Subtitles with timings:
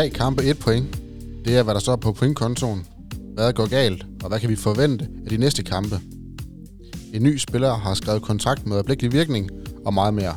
[0.00, 1.00] Tre kampe, et point.
[1.44, 2.86] Det er, hvad der står på pointkontoen.
[3.34, 6.00] Hvad går galt, og hvad kan vi forvente af de næste kampe?
[7.14, 9.50] En ny spiller har skrevet kontrakt med øjeblikkelig virkning,
[9.86, 10.36] og meget mere.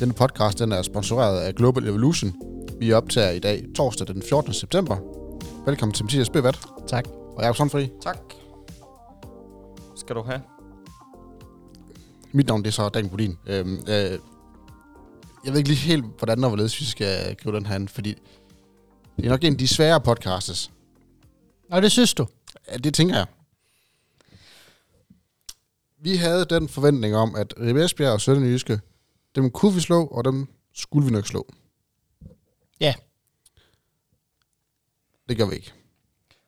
[0.00, 2.34] Denne podcast den er sponsoreret af Global Evolution.
[2.80, 4.52] Vi optager i dag, torsdag den 14.
[4.52, 4.96] september.
[5.66, 6.58] Velkommen til Mathias Bøvat
[6.88, 7.04] Tak.
[7.36, 7.90] og Jacob Sundfri.
[8.02, 8.18] Tak.
[9.96, 10.40] Skal du have?
[12.32, 13.36] Mit navn det er så Dan Bodin.
[13.46, 14.18] Øhm, øh,
[15.44, 18.14] jeg ved ikke lige helt, hvordan og hvorledes vi skal gribe den her an, fordi
[19.16, 20.70] det er nok en af de svære podcastes.
[21.70, 22.26] Og det synes du?
[22.68, 23.26] Ja, det tænker jeg.
[25.98, 28.80] Vi havde den forventning om, at Ribe Esbjerg og Sønderjyske,
[29.34, 31.46] dem kunne vi slå, og dem skulle vi nok slå.
[32.80, 32.94] Ja.
[35.28, 35.72] Det gør vi ikke.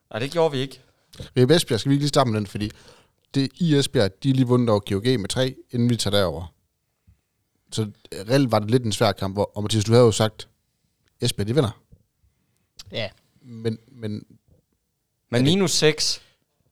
[0.09, 0.81] Nej, det gjorde vi ikke.
[1.37, 2.71] Ribe Esbjerg skal vi ikke lige starte med den, fordi
[3.33, 6.53] det i Esbjerg, de er lige vundet over GOG med tre, inden vi tager derover.
[7.71, 10.49] Så reelt var det lidt en svær kamp, hvor- og Mathias, du havde jo sagt,
[11.21, 11.81] Esbjerg, de vinder.
[12.91, 13.09] Ja.
[13.41, 14.25] Men, men
[15.29, 16.21] Men minus 6.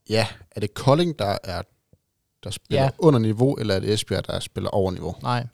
[0.10, 1.62] ja, er det Kolding, der er
[2.44, 2.90] der spiller Ja.
[3.00, 5.16] under niveau, eller er det Esbjerg, der spiller over niveau?
[5.22, 5.48] Nej.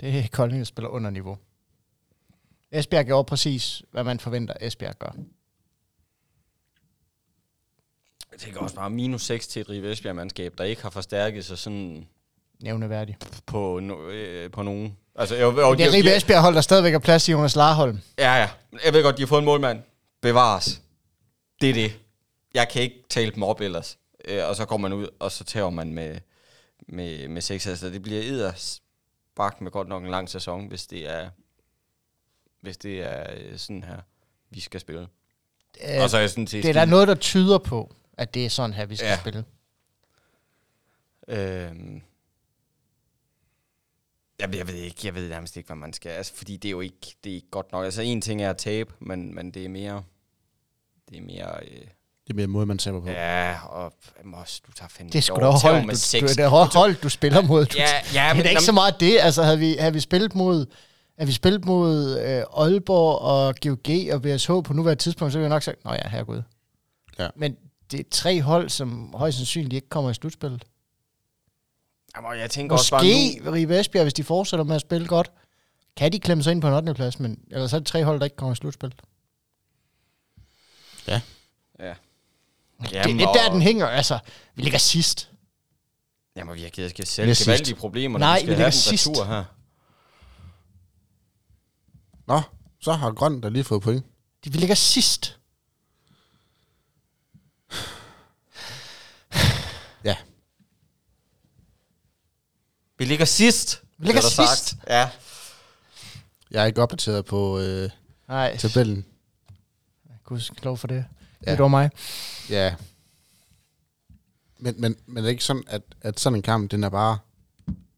[0.00, 1.38] Det er Kolding, der spiller under niveau.
[2.70, 5.10] Esbjerg gjorde præcis, hvad man forventer, Esbjerg gør.
[8.32, 11.58] Jeg tænker også bare minus 6 til et Rive Esbjerg-mandskab, der ikke har forstærket sig
[11.58, 12.08] sådan
[12.62, 13.42] Nævneværdigt.
[13.46, 14.96] på, no, øh, på nogen.
[15.18, 18.00] Altså, jeg, jeg, Det er Ribe Esbjerg hold, der stadigvæk er plads til Jonas Larholm.
[18.18, 18.50] Ja, ja.
[18.84, 19.82] Jeg ved godt, de har fået en målmand.
[20.20, 20.82] Bevares.
[21.60, 21.98] Det er det.
[22.54, 23.98] Jeg kan ikke tale dem op ellers.
[24.24, 26.18] Øh, og så går man ud, og så tager man med,
[26.88, 27.66] med, med 6.
[27.66, 28.82] Altså, det bliver eders
[29.36, 31.28] bak med godt nok en lang sæson, hvis det er,
[32.60, 33.96] hvis det er øh, sådan her,
[34.50, 35.08] vi skal spille.
[35.88, 38.34] Øh, og så er jeg sådan set det er der noget, der tyder på, at
[38.34, 39.18] det er sådan her, vi skal ja.
[39.18, 39.44] spille.
[41.28, 42.02] Øhm,
[44.40, 46.10] jeg, jeg ved ikke, jeg ved nærmest ikke, hvad man skal.
[46.10, 47.84] Altså, fordi det er jo ikke, det er ikke godt nok.
[47.84, 50.02] Altså, en ting er at tabe, men, men det er mere,
[51.10, 53.08] det er mere, øh, Det er mere måde, man taber på.
[53.08, 53.92] ja, og
[54.24, 56.20] Mos, du tager fandme Det over da hold, med du, seks.
[56.32, 57.66] du, det er hold, du spiller mod.
[57.66, 59.18] Du, Ja, ja, det men, er da ikke så meget det.
[59.20, 60.66] Altså, havde vi, havde vi spillet mod,
[61.18, 65.44] havde vi spillet mod øh, Aalborg og GOG og VSH på nuværende tidspunkt, så ville
[65.48, 66.42] jeg nok sagt, nå ja, herregud.
[67.18, 67.28] Ja.
[67.36, 67.56] Men
[67.90, 70.64] det er tre hold, som højst sandsynligt ikke kommer i slutspillet.
[72.22, 75.06] Jamen, jeg tænker også bare nu, Måske Ribe Esbjerg, hvis de fortsætter med at spille
[75.08, 75.30] godt,
[75.96, 76.94] kan de klemme sig ind på en 8.
[76.94, 78.94] plads, men ellers er det tre hold, der ikke kommer i slutspil.
[81.08, 81.20] ja.
[82.92, 83.86] Jamen, det, det er der, den hænger.
[83.86, 84.18] Altså,
[84.54, 85.30] vi ligger sidst.
[86.36, 88.72] Jamen, vi har givet skal selv gevaldige problemer, Nej, når vi vi skal ligger have
[88.72, 89.08] sidst.
[89.08, 89.44] retur her.
[92.26, 92.40] Nå,
[92.80, 94.06] så har Grøn der lige fået point.
[94.44, 95.37] De, vi ligger sidst.
[102.98, 103.82] Vi ligger sidst.
[103.98, 104.36] Vi ligger sidst.
[104.68, 104.76] Sagt.
[104.88, 105.10] Ja.
[106.50, 107.90] jeg er ikke opdateret på øh,
[108.28, 109.04] Nej, tabellen.
[110.24, 111.04] gud lov for det.
[111.46, 111.50] Ja.
[111.50, 111.90] Det var mig.
[112.50, 112.74] Ja.
[114.58, 117.18] Men, men, men er det ikke sådan, at, at sådan en kamp, den er bare...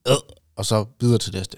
[0.08, 0.14] Øh,
[0.56, 1.56] og så videre til næste?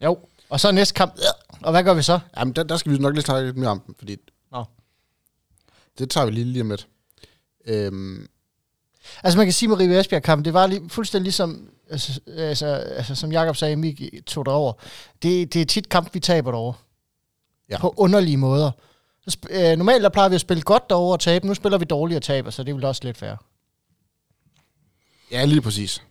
[0.00, 0.18] Jo.
[0.48, 1.14] Og så næste kamp.
[1.18, 2.20] øh, Og hvad gør vi så?
[2.36, 4.16] Jamen, der, der skal vi nok lige snakke lidt mere om den, fordi
[4.52, 4.64] Nå.
[5.98, 6.88] det tager vi lige lige om lidt.
[7.66, 8.28] Øhm,
[9.22, 12.66] Altså man kan sige med Ribe Esbjerg kamp, det var lige, fuldstændig ligesom, altså, altså,
[12.66, 14.72] altså som Jakob sagde, vi tog derover.
[15.22, 16.74] Det, det er tit kamp, vi taber derovre.
[17.70, 17.78] Ja.
[17.78, 18.70] På underlige måder.
[19.28, 21.46] Så øh, normalt der plejer vi at spille godt derovre og tabe.
[21.46, 23.34] Nu spiller vi dårligt og taber, så det er vel også lidt fair.
[25.30, 26.02] ja, lige præcis.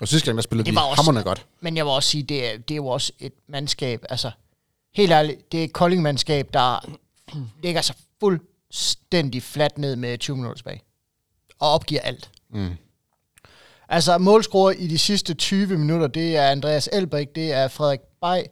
[0.00, 1.46] Og sidste gang, der spillede Det vi også- hammerne godt.
[1.60, 4.30] Men jeg vil også sige, det er, det er jo også et mandskab, altså
[4.94, 6.96] helt ærligt, det er et Kolding-mandskab, der
[7.62, 10.82] ligger sig fuldstændig fladt ned med 20 minutter tilbage.
[11.58, 12.30] Og opgiver alt.
[12.50, 12.76] Mm.
[13.88, 18.42] Altså målscorer i de sidste 20 minutter, det er Andreas Elbrik, det er Frederik Bay,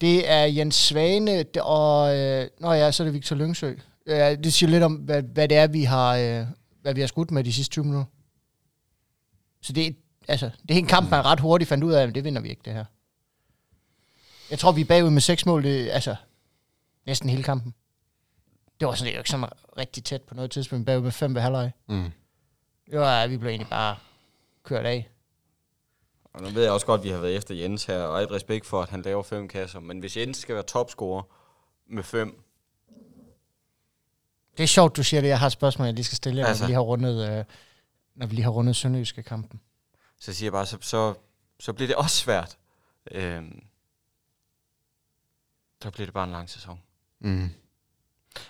[0.00, 3.74] det er Jens Svane, og øh, nå ja, så er det Victor Lyngsø.
[4.06, 6.46] Øh, det siger lidt om, hvad, hvad det er, vi har, øh,
[6.82, 8.10] hvad vi har skudt med de sidste 20 minutter.
[9.62, 9.92] Så det, er-
[10.28, 12.48] altså, det er en kamp, man ret hurtigt fandt ud af, at det vinder vi
[12.48, 12.84] ikke, det her.
[14.50, 16.16] Jeg tror, vi er bagud med seks mål, det, altså
[17.06, 17.74] næsten hele kampen.
[18.80, 19.46] Det var sådan, det var ikke sådan
[19.78, 21.70] rigtig tæt på noget tidspunkt, bagud med fem ved halvleg.
[21.88, 22.10] Mm.
[22.90, 23.96] Det var, vi blev egentlig bare
[24.70, 25.10] kørt af.
[26.32, 28.30] Og nu ved jeg også godt, at vi har været efter Jens her, og et
[28.30, 29.80] respekt for, at han laver fem kasser.
[29.80, 31.22] Men hvis Jens skal være topscorer
[31.86, 32.42] med fem,
[34.56, 35.28] Det er sjovt, du siger det.
[35.28, 36.48] Jeg har et spørgsmål, jeg lige skal stille altså.
[36.50, 36.62] Altså.
[36.62, 37.44] når vi lige har rundet, øh,
[38.14, 39.60] når vi lige har rundet Sønderjyske kampen.
[40.20, 41.14] så siger jeg bare, så, så,
[41.60, 42.58] så bliver det også svært.
[43.10, 43.62] Øhm,
[45.82, 46.80] så bliver det bare en lang sæson.
[47.20, 47.48] Mm.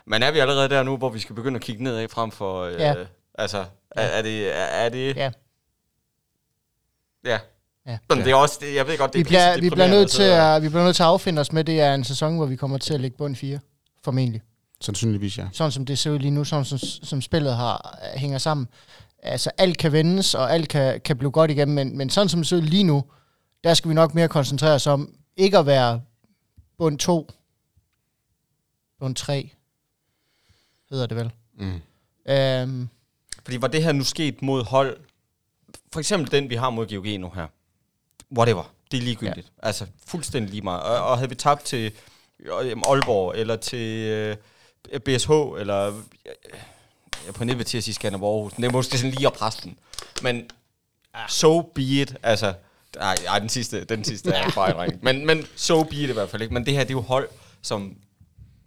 [0.05, 2.63] Men er vi allerede der nu, hvor vi skal begynde at kigge nedad frem for...
[2.63, 3.07] Øh, Ja.
[3.35, 4.49] Altså, er, er det...
[4.57, 5.33] Er, er det Ja.
[7.25, 7.39] Ja.
[7.87, 7.99] Ja.
[8.09, 8.59] Men det er også...
[8.61, 10.63] Det, jeg ved godt, det Vi er bliver, pisse vi, bliver nødt til og- at,
[10.63, 12.79] vi bliver nødt til at affinde os med, det er en sæson, hvor vi kommer
[12.79, 13.59] til at ligge bund 4.
[14.05, 14.43] Formentlig.
[14.81, 15.47] Sandsynligvis, ja.
[15.53, 18.69] sådan som det ser ud lige nu, sådan som, som spillet har, hænger sammen.
[19.23, 22.41] Altså alt kan vendes, og alt kan, kan blive godt igennem, men, men sådan som
[22.41, 23.05] det ser ud lige nu,
[23.65, 26.01] der skal vi nok mere koncentrere os om ikke at være
[26.79, 27.31] bund 2,
[29.01, 29.51] bund 3,
[30.91, 31.31] hedder det vel.
[31.59, 31.81] Mm.
[32.33, 32.89] Øhm,
[33.45, 34.97] Fordi var det her nu sket mod hold,
[35.93, 37.47] for eksempel den, vi har mod GOG nu her,
[38.37, 39.53] whatever, det er ligegyldigt.
[39.63, 39.67] Ja.
[39.67, 40.83] Altså fuldstændig lige meget.
[40.83, 41.93] Og, og havde vi tabt til
[42.41, 44.37] øh, Aalborg, eller til øh,
[45.01, 45.95] BSH, eller øh,
[46.27, 49.33] jeg er på nippet til at sige Skanderborg Aarhus, det er måske sådan lige at
[49.33, 49.79] presse den.
[50.23, 50.51] Men
[51.29, 52.55] so be it, altså,
[52.97, 56.13] nej, ej, den sidste, den sidste er en fejl, men, men so be it i
[56.13, 56.55] hvert fald ikke.
[56.55, 57.29] Men det her, det er jo hold,
[57.63, 57.97] som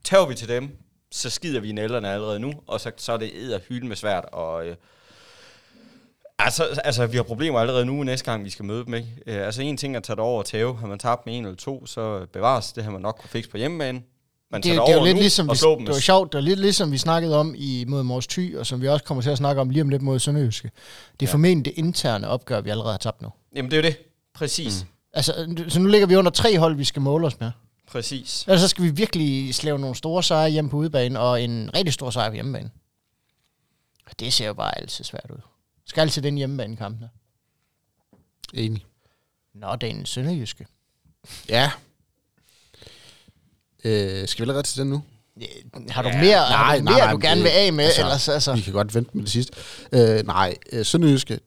[0.04, 0.78] tager vi til dem,
[1.12, 3.96] så skider vi i nælderne allerede nu, og så, så er det æder hylden med
[3.96, 4.76] svært, og øh,
[6.40, 9.08] altså, altså, vi har problemer allerede nu næste gang, vi skal møde dem, ikke?
[9.28, 10.78] Øh, altså, en ting er at tage det over og tæve.
[10.78, 12.74] Har man tabt med en eller to, så bevares.
[12.74, 14.02] Det har man nok kunne fikse på hjemmebane.
[14.52, 16.32] Man det, tager det, det er over lidt nu ligesom, og vi, det var sjovt,
[16.32, 19.06] det var lidt ligesom vi snakkede om i mod Mors Thy, og som vi også
[19.06, 20.72] kommer til at snakke om lige om lidt mod Sønderjyske.
[21.20, 21.34] Det er ja.
[21.34, 23.30] formentlig det interne opgør, vi allerede har tabt nu.
[23.56, 23.98] Jamen, det er jo det.
[24.34, 24.84] Præcis.
[24.84, 24.90] Mm.
[25.14, 27.52] Altså, så nu ligger vi under tre hold, vi skal måle os med.
[27.88, 28.44] Præcis.
[28.48, 31.94] Ellers så skal vi virkelig slæve nogle store sejre hjem på udebane, og en rigtig
[31.94, 32.70] stor sejr på hjemmebane.
[34.06, 35.42] Og det ser jo bare altid svært ud.
[35.86, 37.00] Skal altid den hjemmebanekamp.
[37.00, 37.08] der.
[38.54, 38.86] Enig.
[39.54, 40.68] Nå, det er en sønderjyske.
[41.50, 41.72] Ja.
[43.84, 45.04] Øh, skal vi allerede til den nu?
[45.42, 45.46] Ja,
[45.90, 47.74] Har du Ja, mere, nej, har du, nej, mere nej, du gerne det- vil af
[47.74, 47.84] med?
[47.86, 49.54] altså, ellers, altså, Vi kan godt vente med det sidste.
[49.92, 51.40] Øh, nej, øh, Sønderjyske.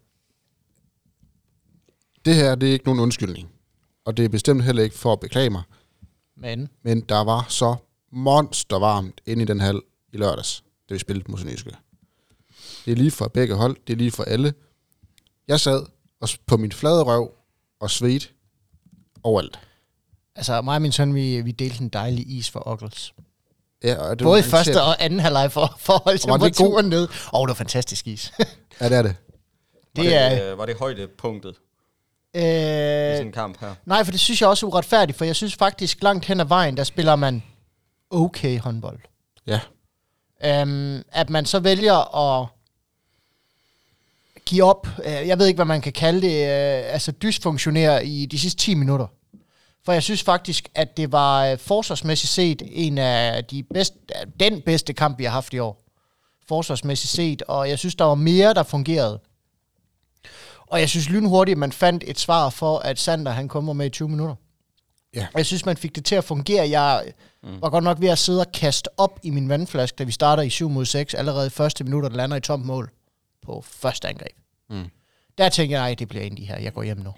[2.25, 3.49] Det her, det er ikke nogen undskyldning.
[4.05, 5.63] Og det er bestemt heller ikke for at beklage mig.
[6.37, 7.77] men Men der var så
[8.13, 9.81] monstervarmt inde i den hal
[10.13, 11.71] i lørdags, da vi spillede mod Sønderjyske.
[12.87, 13.77] Det er lige for begge hold.
[13.87, 14.55] Det er lige for alle.
[15.49, 15.83] Jeg sad
[16.21, 17.31] og på min flade røv
[17.81, 18.29] og svedte
[19.23, 19.59] overalt.
[20.37, 23.15] altså, mig og min søn, vi, vi delte en dejlig is for Ockels.
[23.85, 26.29] Ja, og det Både i første ser- og anden halvleg for, for at holde Og
[26.31, 27.03] var det temperaturen ned.
[27.03, 27.09] Åh,
[27.41, 28.33] oh, det var fantastisk is.
[28.81, 29.17] Ja, det er det.
[29.97, 31.55] Var Det det, er- øh, var det højdepunktet
[32.35, 33.75] i sådan øh, en kamp her?
[33.87, 36.45] nej, for det synes jeg også er uretfærdigt, for jeg synes faktisk langt hen ad
[36.45, 37.43] vejen, der spiller man
[38.11, 38.99] okay håndbold.
[39.47, 39.61] Ja.
[40.45, 42.49] Øhm, at man så vælger at
[44.47, 48.27] give op, øh, jeg ved ikke, hvad man kan kalde det, øh, altså dysfunktionere i
[48.27, 49.07] de sidste 10 minutter.
[49.85, 53.97] For jeg synes faktisk, at det var øh, forsvarsmæssigt set en af de bedste,
[54.41, 55.83] den bedste kamp, vi har haft i år.
[56.49, 59.21] Forsvarsmæssigt set, og jeg synes, der var mere, der fungerede.
[60.67, 63.87] Og jeg synes lynhurtigt, at man fandt et svar for, at Sander han kommer med
[63.87, 64.35] i 20 minutter.
[65.15, 65.27] Ja.
[65.35, 66.69] Og jeg synes, man fik det til at fungere.
[66.69, 67.13] Jeg
[67.43, 67.63] mm.
[67.63, 70.43] var godt nok ved at sidde og kaste op i min vandflaske, da vi starter
[70.43, 72.91] i 7 mod 6, allerede i første minutter, der lander i tomt mål
[73.47, 74.37] på første angreb.
[74.71, 74.91] Mm.
[75.39, 77.15] Der tænker jeg, nej, det bliver ind i her, jeg går hjem nu.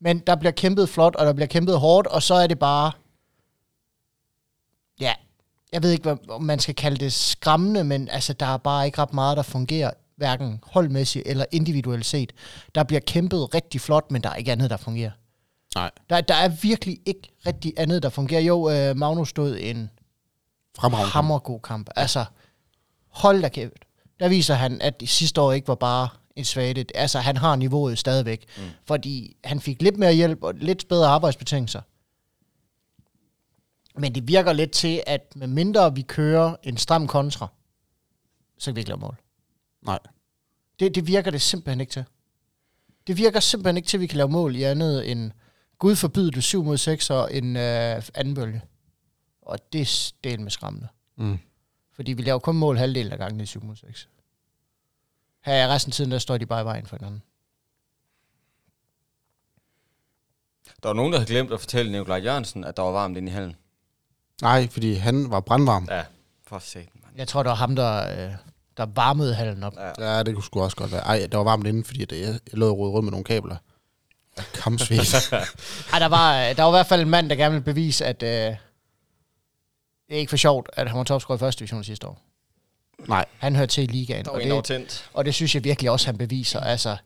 [0.00, 2.92] Men der bliver kæmpet flot, og der bliver kæmpet hårdt, og så er det bare,
[5.00, 5.14] ja,
[5.72, 8.86] jeg ved ikke, hvad om man skal kalde det skræmmende, men altså, der er bare
[8.86, 12.32] ikke ret meget, der fungerer, hverken holdmæssigt eller individuelt set.
[12.74, 15.10] Der bliver kæmpet rigtig flot, men der er ikke andet, der fungerer.
[15.74, 15.90] Nej.
[16.10, 18.40] Der, der er virkelig ikke rigtig andet, der fungerer.
[18.40, 19.90] Jo, øh, Magnus stod en
[20.78, 21.10] Fremragende.
[21.10, 21.90] hammergod kamp.
[21.96, 22.24] Altså,
[23.08, 23.84] hold da kæft.
[24.20, 26.86] Der viser han, at det sidste år ikke var bare en svage.
[26.94, 28.44] Altså, han har niveauet stadigvæk.
[28.56, 28.62] Mm.
[28.84, 31.80] Fordi han fik lidt mere hjælp og lidt bedre arbejdsbetingelser.
[34.00, 37.46] Men det virker lidt til, at med mindre vi kører en stram kontra,
[38.58, 39.16] så kan vi ikke lave mål.
[39.82, 39.98] Nej.
[40.80, 42.04] Det, det virker det simpelthen ikke til.
[43.06, 45.30] Det virker simpelthen ikke til, at vi kan lave mål i andet end
[45.78, 48.62] Gud forbyde det 7 mod 6 og en øh, anden bølge.
[49.42, 50.88] Og det er del med skræmmende.
[51.16, 51.38] Mm.
[51.98, 54.08] Fordi vi laver kun mål halvdelen af gangen i 7 mod 6.
[55.44, 57.22] Her er resten af tiden, der står de bare i vejen for hinanden.
[60.82, 63.28] Der var nogen, der havde glemt at fortælle Nikolaj Jørgensen, at der var varmt inde
[63.28, 63.56] i hallen.
[64.42, 65.88] Nej, fordi han var brandvarm.
[65.90, 66.04] Ja,
[66.46, 67.16] for satan, mand.
[67.16, 68.34] Jeg tror, det var ham, der, øh,
[68.76, 69.74] der varmede hallen op.
[69.76, 70.16] Ja.
[70.16, 71.02] Ja, det kunne sgu også godt være.
[71.02, 73.56] Ej, der var varmt inde, fordi det, jeg, jeg lå og rundt med nogle kabler.
[74.54, 75.14] Kampsvigt.
[75.92, 78.06] Ej, der var, øh, der var i hvert fald en mand, der gerne ville bevise,
[78.06, 78.56] at øh,
[80.08, 82.18] det er ikke for sjovt, at han var topscorer i første division sidste år.
[83.08, 83.24] Nej.
[83.38, 84.24] Han hører til i ligaen.
[84.24, 85.10] Der Og det, tændt.
[85.14, 86.60] og det synes jeg virkelig også, han beviser.
[86.60, 86.96] Altså,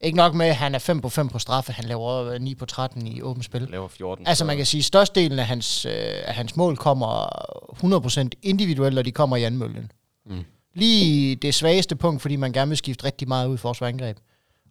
[0.00, 2.54] ikke nok med, at han er 5 på 5 på straffe, han laver øh, 9
[2.54, 3.62] på 13 i åbent spil.
[3.70, 4.26] Laver 14.
[4.26, 5.92] Altså så- man kan sige, at størstedelen af hans, øh,
[6.24, 7.28] af hans mål kommer
[7.72, 9.92] 100% individuelt, og de kommer i anmølgen.
[10.26, 10.44] Mm.
[10.74, 14.16] Lige det svageste punkt, fordi man gerne vil skifte rigtig meget ud i forsvarangreb.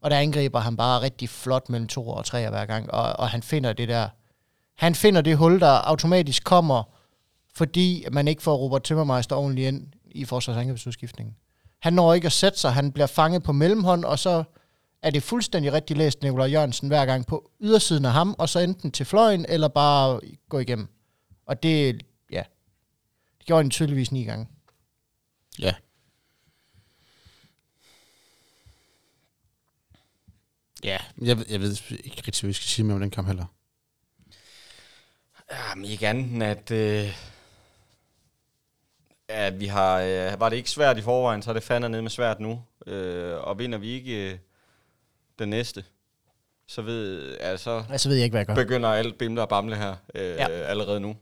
[0.01, 3.29] Og der angriber han bare rigtig flot mellem to og tre hver gang, og, og
[3.29, 4.09] han finder det der,
[4.77, 6.83] han finder det hul, der automatisk kommer,
[7.53, 11.36] fordi man ikke får Robert Timmermeister ordentligt ind i forsvarsangrebsudskiftningen.
[11.79, 14.43] Han når ikke at sætte sig, han bliver fanget på mellemhånd, og så
[15.01, 18.60] er det fuldstændig rigtig læst Nikolaj Jørgensen hver gang på ydersiden af ham, og så
[18.60, 20.88] enten til fløjen, eller bare gå igennem.
[21.46, 22.43] Og det, ja,
[23.38, 24.48] Det gjorde han tydeligvis ni gange.
[25.60, 25.74] Ja.
[30.84, 31.72] Ja, jeg, ved- jeg ved
[32.03, 33.46] ikke rigtig, hvad vi skal sige med om den kamp heller.
[35.51, 37.15] Ja, men ikke andet end, at, øh,
[39.31, 40.00] at vi har...
[40.01, 42.61] Øh, var det ikke svært i forvejen, så er det fandme ned med svært nu.
[42.88, 44.38] Øh, og vinder vi ikke øh,
[45.39, 45.83] den næste,
[46.67, 47.35] så ved...
[47.39, 48.55] Altså, Altså ved jeg ikke, hvad jeg gør.
[48.55, 50.33] begynder alt bimle og bamle her øh, Ja.
[50.35, 50.47] ja.
[50.47, 51.15] allerede nu.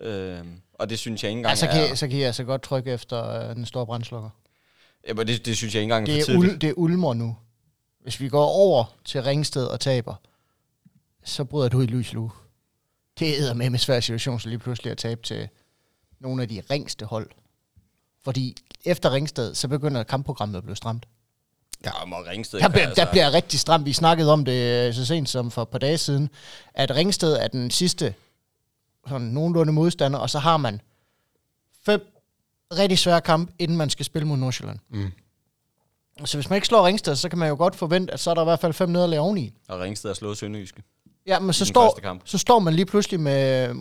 [0.00, 0.38] Øh,
[0.74, 1.70] og det synes jeg ikke engang Altså, er...
[1.70, 4.30] kan, jeg- så kan jeg altså godt trykke efter øh, den store brændslukker.
[5.08, 6.52] Ja, men det, det synes jeg ikke engang er Det for er, tidligt.
[6.54, 7.36] ul, det er ulmer nu.
[8.02, 10.14] Hvis vi går over til Ringsted og taber,
[11.24, 12.30] så bryder du i lys lue.
[13.18, 15.48] Det er med med svær situation, så lige pludselig at tabe til
[16.20, 17.30] nogle af de ringste hold.
[18.24, 21.06] Fordi efter Ringsted, så begynder kampprogrammet at blive stramt.
[21.84, 23.86] Ja, og Ringsted, Der bliver, altså, der bliver rigtig stramt.
[23.86, 26.30] Vi snakkede om det øh, så sent som for et par dage siden,
[26.74, 28.14] at Ringsted er den sidste
[29.08, 30.80] sådan nogenlunde modstander, og så har man
[31.84, 32.12] fem
[32.78, 34.78] rigtig svære kampe, inden man skal spille mod Nordsjælland.
[34.88, 35.12] Mm.
[36.24, 38.34] Så hvis man ikke slår Ringsted, så kan man jo godt forvente, at så er
[38.34, 39.52] der i hvert fald fem nederlag oveni.
[39.68, 40.82] Og Ringsted har slået Sønderjyske.
[41.26, 42.22] Ja, men så står, kamp.
[42.24, 43.74] så står man lige pludselig med,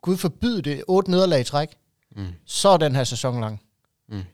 [0.00, 1.76] gud forbyde det, otte nederlag i træk.
[2.10, 2.32] Mm.
[2.44, 3.62] Så er den her sæson lang.
[4.08, 4.24] Mm.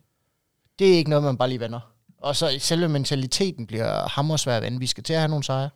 [0.79, 1.81] Det er ikke noget, man bare lige vender.
[2.19, 4.79] Og så selve mentaliteten bliver hammersvær at vende.
[4.79, 5.71] Vi skal til at have nogle sejre.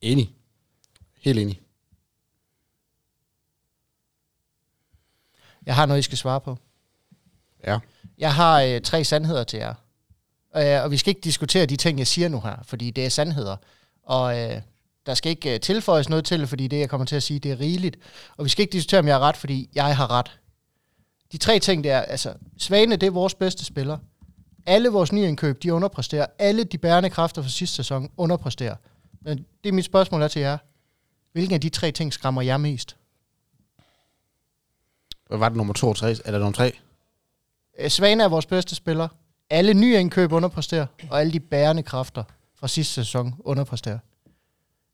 [0.00, 0.34] Enig.
[1.20, 1.60] Helt enig.
[5.66, 6.58] Jeg har noget, I skal svare på.
[7.66, 7.78] Ja.
[8.18, 9.74] Jeg har øh, tre sandheder til jer.
[10.56, 13.08] Øh, og vi skal ikke diskutere de ting, jeg siger nu her, fordi det er
[13.08, 13.56] sandheder.
[14.02, 14.60] Og øh,
[15.06, 17.40] der skal ikke øh, tilføjes noget til det, fordi det, jeg kommer til at sige,
[17.40, 17.96] det er rigeligt.
[18.36, 20.40] Og vi skal ikke diskutere, om jeg har ret, fordi jeg har ret.
[21.32, 23.98] De tre ting, det er, altså, Svane, det er vores bedste spiller.
[24.66, 26.26] Alle vores nyindkøb, de underpresterer.
[26.38, 28.76] Alle de bærende kræfter fra sidste sæson underpresterer.
[29.20, 30.58] Men det er mit spørgsmål er til jer.
[31.32, 32.96] Hvilken af de tre ting skræmmer jer mest?
[35.28, 36.10] Hvad var det nummer 2 og 3?
[36.10, 36.72] Eller nummer 3?
[37.78, 39.08] Øh, Svane er vores bedste spiller.
[39.50, 43.98] Alle nye indkøb underpresterer, og alle de bærende kræfter fra sidste sæson underpresterer.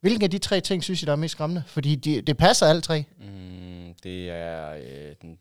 [0.00, 1.62] Hvilken af de tre ting synes I, der er mest skræmmende?
[1.66, 3.04] Fordi de, det passer alle tre.
[3.18, 5.38] Mm, det er øh, den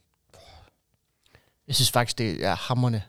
[1.67, 3.03] Jeg synes faktisk, det er hammerne.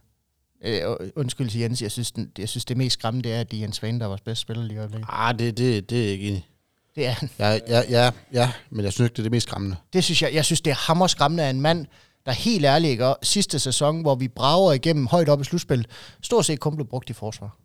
[0.65, 0.83] Øh,
[1.17, 3.57] undskyld til Jens, jeg synes, den, jeg synes det mest skræmmende, det er, at det
[3.57, 5.09] er Jens Svane, der er vores bedste spiller lige i øjeblikket.
[5.13, 6.47] Ah, det, det, det er ikke enig.
[6.95, 7.31] Det er han.
[7.39, 9.77] Ja, ja, ja, ja, men jeg synes ikke, det er det mest skræmmende.
[9.93, 11.87] Det synes jeg, jeg synes, det er hammerskræmmende af en mand,
[12.27, 15.87] der helt ærligt ikke, sidste sæson, hvor vi brager igennem højt op i slutspil,
[16.23, 17.57] stort set kun blev brugt i forsvar.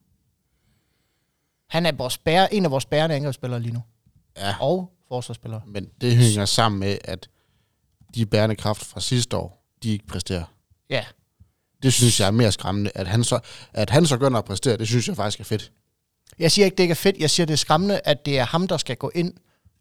[1.68, 3.82] Han er vores bære, en af vores bærende angrebsspillere lige nu.
[4.38, 5.62] Ja, Og forsvarsspillere.
[5.68, 7.30] men det hænger sammen med, at
[8.16, 10.44] de bærende kræfter fra sidste år, de ikke præsterer.
[10.90, 11.06] Ja,
[11.84, 12.92] Det synes jeg er mere skræmmende.
[12.96, 13.40] At han så,
[13.74, 15.72] at han så gør noget at præstere, det synes jeg faktisk er fedt.
[16.40, 17.18] Jeg siger ikke, det ikke er fedt.
[17.18, 19.34] Jeg siger, det er skræmmende, at det er ham, der skal gå ind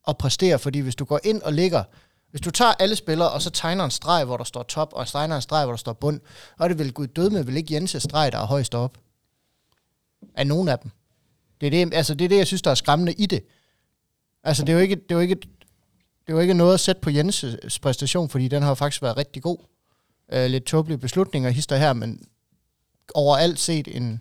[0.02, 0.58] og præstere.
[0.58, 1.84] Fordi hvis du går ind og ligger...
[2.30, 5.06] Hvis du tager alle spillere, og så tegner en streg, hvor der står top, og
[5.08, 6.20] tegner en streg, hvor der står bund,
[6.58, 8.98] og det vel gud død med, vel ikke Jenses streg, der er højst op.
[10.34, 10.90] Af nogen af dem.
[11.71, 13.44] Det er det, altså, det er det, jeg synes, der er skræmmende i det.
[14.44, 16.80] Altså, det er jo ikke, det er jo ikke, det er jo ikke noget at
[16.80, 19.59] sætte på Jenses præstation, fordi den har faktisk været rigtig god.
[20.37, 22.21] Uh, lidt tåbelige beslutninger hister her, men
[23.14, 24.21] overalt set en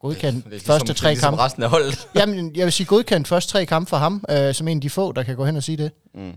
[0.00, 1.42] godkendt det ligesom, første det er tre ligesom kampe.
[1.44, 2.08] resten af holdet.
[2.18, 4.90] Jamen, jeg vil sige godkendt første tre kampe for ham, øh, som en af de
[4.90, 5.90] få, der kan gå hen og sige det.
[6.14, 6.28] Mm.
[6.28, 6.34] Øh,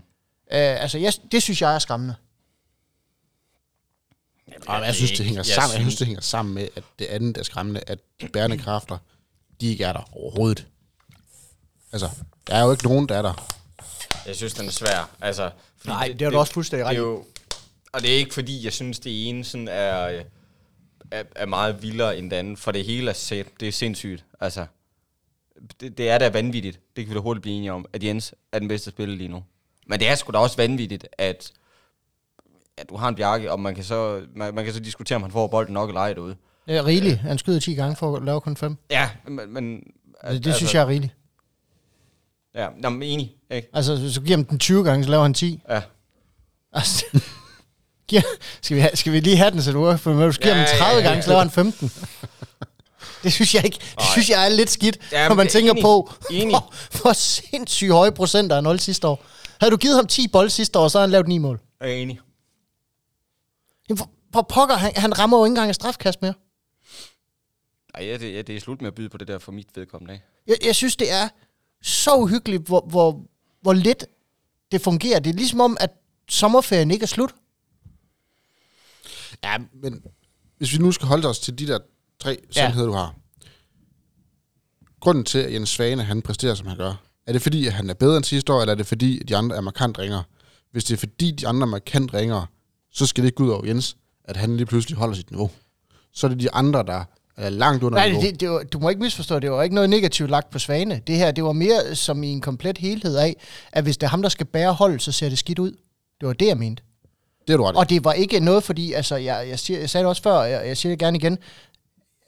[0.51, 2.15] altså, jeg, det synes jeg er skræmmende.
[4.67, 5.71] Og jeg synes, det hænger jeg sammen.
[5.73, 8.57] Jeg synes, synes- det hænger sammen med, at det andet er skræmmende, at de bærende
[8.57, 8.97] kræfter,
[9.61, 10.67] de ikke er der overhovedet.
[11.91, 12.09] Altså,
[12.47, 13.49] der er jo ikke nogen, der er der.
[14.25, 15.09] Jeg synes, den er svær.
[15.21, 17.25] Altså, fordi Nej, det har du også fuldstændig det er jo,
[17.91, 20.23] Og det er ikke, fordi jeg synes, det ene sådan er,
[21.11, 23.59] er, er meget vildere end det andet, for det hele er set.
[23.59, 24.25] Det er sindssygt.
[24.39, 24.65] Altså,
[25.81, 26.79] det, det er da vanvittigt.
[26.95, 29.27] Det kan vi da hurtigt blive enige om, at Jens er den bedste spiller lige
[29.27, 29.43] nu.
[29.87, 31.51] Men det er sgu da også vanvittigt, at,
[32.77, 35.21] at du har en bjarke, og man kan, så, man, man kan så diskutere, om
[35.21, 36.35] han får bolden nok eller ej derude.
[36.69, 37.17] Er rigeligt.
[37.17, 38.77] Han skyder 10 gange for at lave kun 5.
[38.91, 39.53] Ja, men...
[39.53, 39.83] men Det,
[40.21, 41.13] det altså, synes jeg er rigeligt.
[42.55, 43.67] Ja, nå, men enig, ikke?
[43.73, 45.61] Altså, hvis du giver ham den 20 gange, så laver han 10.
[45.69, 45.81] Ja.
[46.73, 47.05] Altså,
[48.09, 48.21] giver,
[48.61, 50.61] skal, vi have, skal vi lige have den, så du for hvis du giver Ja,
[50.61, 51.91] ham ja, 30 ja, gange, så laver han 15.
[53.23, 53.77] Det synes jeg ikke.
[53.97, 55.81] Det synes jeg er lidt skidt, Ja, når man tænker enig.
[55.83, 56.53] på, Enig.
[56.55, 59.25] hvor, hvor sindssygt høje procenter af 0 sidste år.
[59.59, 61.59] Havde du givet ham 10 bold sidste år, så havde han lavet 9 mål.
[61.81, 62.19] Jeg er enig.
[63.89, 66.33] Jamen, hvor, hvor pokker, han, han rammer jo ikke engang et strafkast mere.
[67.93, 69.67] Ej, ja, det, ja, det er slut med at byde på det der for mit
[69.75, 70.25] vedkommende, ikke?
[70.47, 71.29] Jeg, jeg synes, det er
[71.81, 73.25] så uhyggeligt, hvor, hvor,
[73.61, 74.05] hvor lidt
[74.71, 75.19] det fungerer.
[75.19, 75.89] Det er ligesom om, at
[76.29, 77.35] sommerferien ikke er slut.
[79.43, 80.03] Ja, men
[80.57, 81.79] hvis vi nu skal holde os til de der
[82.19, 83.15] tre sandheder, du har.
[84.99, 87.89] Grunden til, at Jens Svane, han præsterer, som han gør, er det fordi, at han
[87.89, 90.23] er bedre end sidste år, eller er det fordi, at de andre er markant ringere?
[90.71, 92.45] hvis det er fordi de andre er markant ringere,
[92.91, 95.51] så skal det ikke gå ud over Jens, at han lige pludselig holder sit niveau.
[96.11, 97.03] Så er det de andre, der
[97.39, 99.89] er langt under Nej, det, det var, du må ikke misforstå, det var ikke noget
[99.89, 101.01] negativt lagt på Svane.
[101.07, 103.35] Det her, det var mere som i en komplet helhed af,
[103.71, 105.71] at hvis det er ham, der skal bære hold, så ser det skidt ud.
[106.19, 106.83] Det var det, jeg mente.
[107.47, 107.75] det er du ret.
[107.75, 110.33] Og det var ikke noget, fordi, altså, jeg, jeg, siger, jeg sagde det også før,
[110.33, 111.37] og jeg, jeg siger det gerne igen,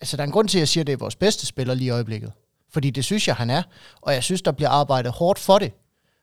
[0.02, 1.74] altså, der er en grund til, at jeg siger, at det er vores bedste spiller
[1.74, 2.32] lige i øjeblikket.
[2.74, 3.64] Fordi det synes jeg, han er.
[4.02, 5.72] Og jeg synes, der bliver arbejdet hårdt for det.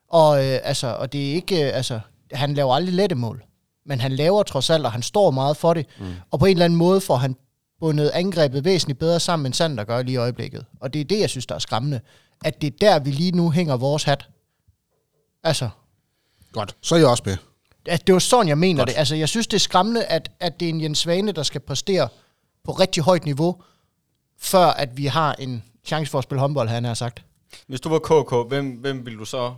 [0.09, 1.99] Og, øh, altså, og det er ikke, øh, altså,
[2.31, 3.43] han laver aldrig lette mål.
[3.85, 5.85] Men han laver trods alt, og han står meget for det.
[5.99, 6.05] Mm.
[6.31, 7.35] Og på en eller anden måde får han
[7.79, 10.65] bundet angrebet væsentligt bedre sammen, end Sander gør lige i øjeblikket.
[10.79, 11.99] Og det er det, jeg synes, der er skræmmende.
[12.45, 14.27] At det er der, vi lige nu hænger vores hat.
[15.43, 15.69] Altså,
[16.51, 17.37] Godt, så er jeg også med.
[17.85, 18.89] at det var sådan, jeg mener Godt.
[18.89, 18.97] det.
[18.97, 21.61] Altså, jeg synes, det er skræmmende, at, at det er en Jens Svane, der skal
[21.61, 22.07] præstere
[22.63, 23.61] på rigtig højt niveau,
[24.37, 27.23] før at vi har en chance for at spille håndbold, han har sagt.
[27.67, 29.53] Hvis du var KK, hvem, hvem vil du så...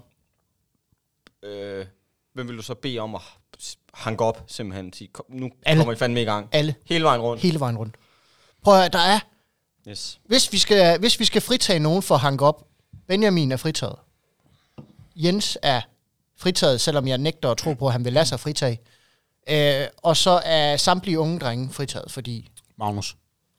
[1.44, 1.86] Øh,
[2.34, 3.22] hvem vil du så bede om at
[3.94, 4.94] hanke op, simpelthen?
[4.94, 5.80] Sige, nu Alle.
[5.80, 6.48] kommer I fandme i gang.
[6.52, 7.42] Alle, Hele vejen rundt.
[7.44, 7.96] hele vejen rundt.
[8.64, 9.20] Prøv at høre, der er,
[9.88, 10.20] Yes.
[10.26, 12.68] hvis vi skal, hvis vi skal fritage nogen for at hanke op,
[13.08, 13.96] Benjamin er fritaget.
[15.16, 15.82] Jens er
[16.38, 18.80] fritaget, selvom jeg nægter at tro på, at han vil lade sig fritage.
[19.50, 23.16] Øh, og så er samtlige unge drenge fritaget, fordi Magnus.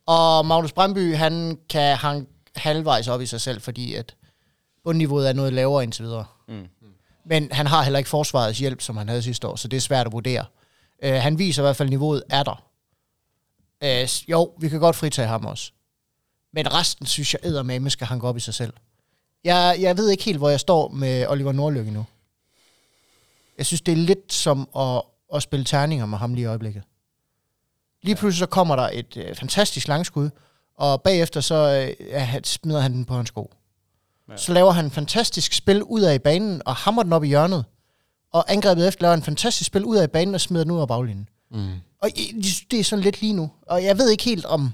[0.06, 4.14] Og Magnus Brandby, han kan han halvvejs op i sig selv, fordi at
[4.84, 6.24] bundniveauet er noget lavere indtil videre.
[6.48, 6.66] Mm.
[7.24, 9.80] Men han har heller ikke forsvarets hjælp, som han havde sidste år, så det er
[9.80, 10.44] svært at vurdere.
[11.06, 12.64] Uh, han viser i hvert fald, at niveauet er der.
[13.82, 15.72] Uh, jo, vi kan godt fritage ham også.
[16.52, 18.72] Men resten synes jeg eddermame skal han gå op i sig selv.
[19.44, 22.04] Jeg, jeg ved ikke helt, hvor jeg står med Oliver Nordlykke nu.
[23.58, 25.02] Jeg synes, det er lidt som at,
[25.34, 26.82] at spille terninger med ham lige i øjeblikket.
[28.02, 30.30] Lige pludselig så kommer der et øh, fantastisk langskud,
[30.74, 33.52] og bagefter så øh, smider han den på hans sko.
[34.28, 34.32] Ja.
[34.32, 34.36] Ja.
[34.36, 37.28] Så laver han en fantastisk spil ud af i banen, og hammer den op i
[37.28, 37.64] hjørnet.
[38.32, 40.80] Og angrebet efter laver en fantastisk spil ud af i banen, og smider den ud
[40.80, 41.28] af baglinjen.
[41.50, 41.72] Mm.
[42.02, 42.10] Og
[42.70, 43.50] det er sådan lidt lige nu.
[43.62, 44.72] Og jeg ved ikke helt, om,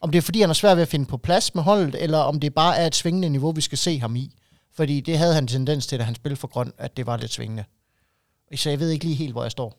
[0.00, 2.18] om det er fordi, han er svært ved at finde på plads med holdet, eller
[2.18, 4.36] om det bare er et svingende niveau, vi skal se ham i.
[4.72, 7.32] Fordi det havde han tendens til, da han spillede for grøn, at det var lidt
[7.32, 7.64] svingende.
[8.54, 9.76] Så jeg ved ikke lige helt, hvor jeg står.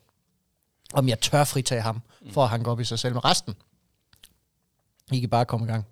[0.94, 3.54] Om jeg tør fritage ham, for at han går op i sig selv med resten.
[5.12, 5.86] I kan bare komme i gang.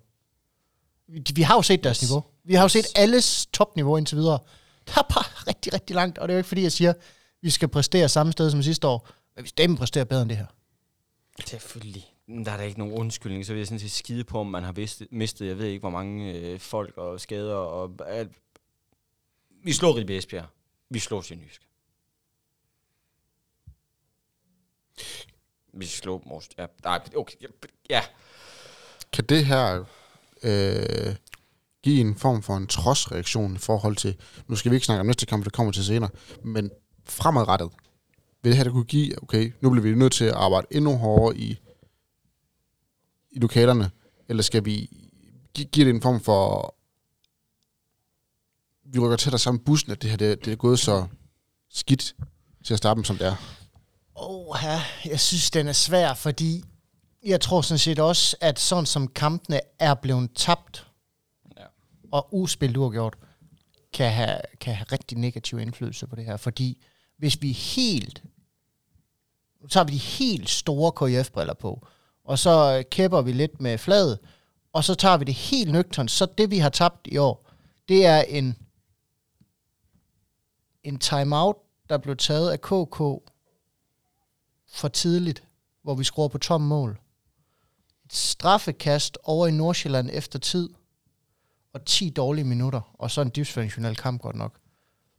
[1.35, 2.23] Vi, har jo set deres niveau.
[2.43, 4.39] Vi har jo set alles topniveau indtil videre.
[4.87, 6.97] Der er bare rigtig, rigtig langt, og det er jo ikke fordi, jeg siger, at
[7.41, 9.07] vi skal præstere samme sted som sidste år.
[9.35, 10.45] Men vi stemmen præsterer bedre end det her.
[11.45, 12.13] Selvfølgelig.
[12.45, 14.63] Der er da ikke nogen undskyldning, så vil jeg sådan set skide på, om man
[14.63, 18.31] har mistet, mistet jeg ved ikke, hvor mange øh, folk og skader og alt.
[19.63, 20.45] Vi slår Ribe Esbjerg.
[20.89, 21.61] Vi slår Sjønysk.
[25.73, 26.49] Vi slår Mors.
[26.57, 27.35] Ja, nej, okay.
[27.41, 27.47] ja,
[27.89, 28.01] Ja,
[29.13, 29.85] Kan det her
[30.43, 31.15] øh,
[31.83, 35.05] give en form for en trodsreaktion i forhold til, nu skal vi ikke snakke om
[35.05, 36.09] næste kamp, det kommer til senere,
[36.43, 36.71] men
[37.05, 37.71] fremadrettet,
[38.43, 40.97] vil det her det kunne give, okay, nu bliver vi nødt til at arbejde endnu
[40.97, 41.59] hårdere i,
[43.31, 43.91] i lokalerne,
[44.29, 44.89] eller skal vi
[45.53, 46.75] gi- give det en form for,
[48.93, 51.07] vi rykker tættere sammen bussen, at det her det, det er gået så
[51.69, 52.15] skidt
[52.65, 53.35] til at starte med, som det er.
[54.15, 56.63] Åh, ja, jeg synes, den er svær, fordi
[57.25, 60.87] jeg tror sådan set også, at sådan som kampene er blevet tabt,
[61.57, 61.65] Ja.
[62.11, 63.17] og uspillet uafgjort,
[63.93, 66.37] kan have, kan have rigtig negativ indflydelse på det her.
[66.37, 66.83] Fordi
[67.21, 68.23] hvis vi helt,
[69.61, 71.87] nu tager vi de helt store KF-briller på,
[72.23, 74.19] og så kæpper vi lidt med fladet,
[74.73, 77.49] og så tager vi det helt nøgternt, så det vi har tabt i år,
[77.87, 78.57] det er en,
[80.83, 81.55] en timeout,
[81.89, 82.97] der blev taget af KK
[84.67, 85.43] for tidligt,
[85.81, 86.99] hvor vi skruer på tom mål.
[88.05, 90.69] Et straffekast over i Nordsjælland efter tid,
[91.73, 94.60] og 10 dårlige minutter, og så en dysfunktionel kamp godt nok.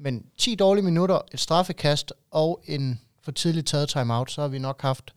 [0.03, 4.59] Men 10 dårlige minutter, et straffekast og en for tidligt taget timeout, så har vi
[4.59, 5.15] nok haft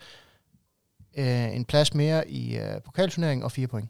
[1.17, 3.89] øh, en plads mere i øh, pokalturneringen og fire point.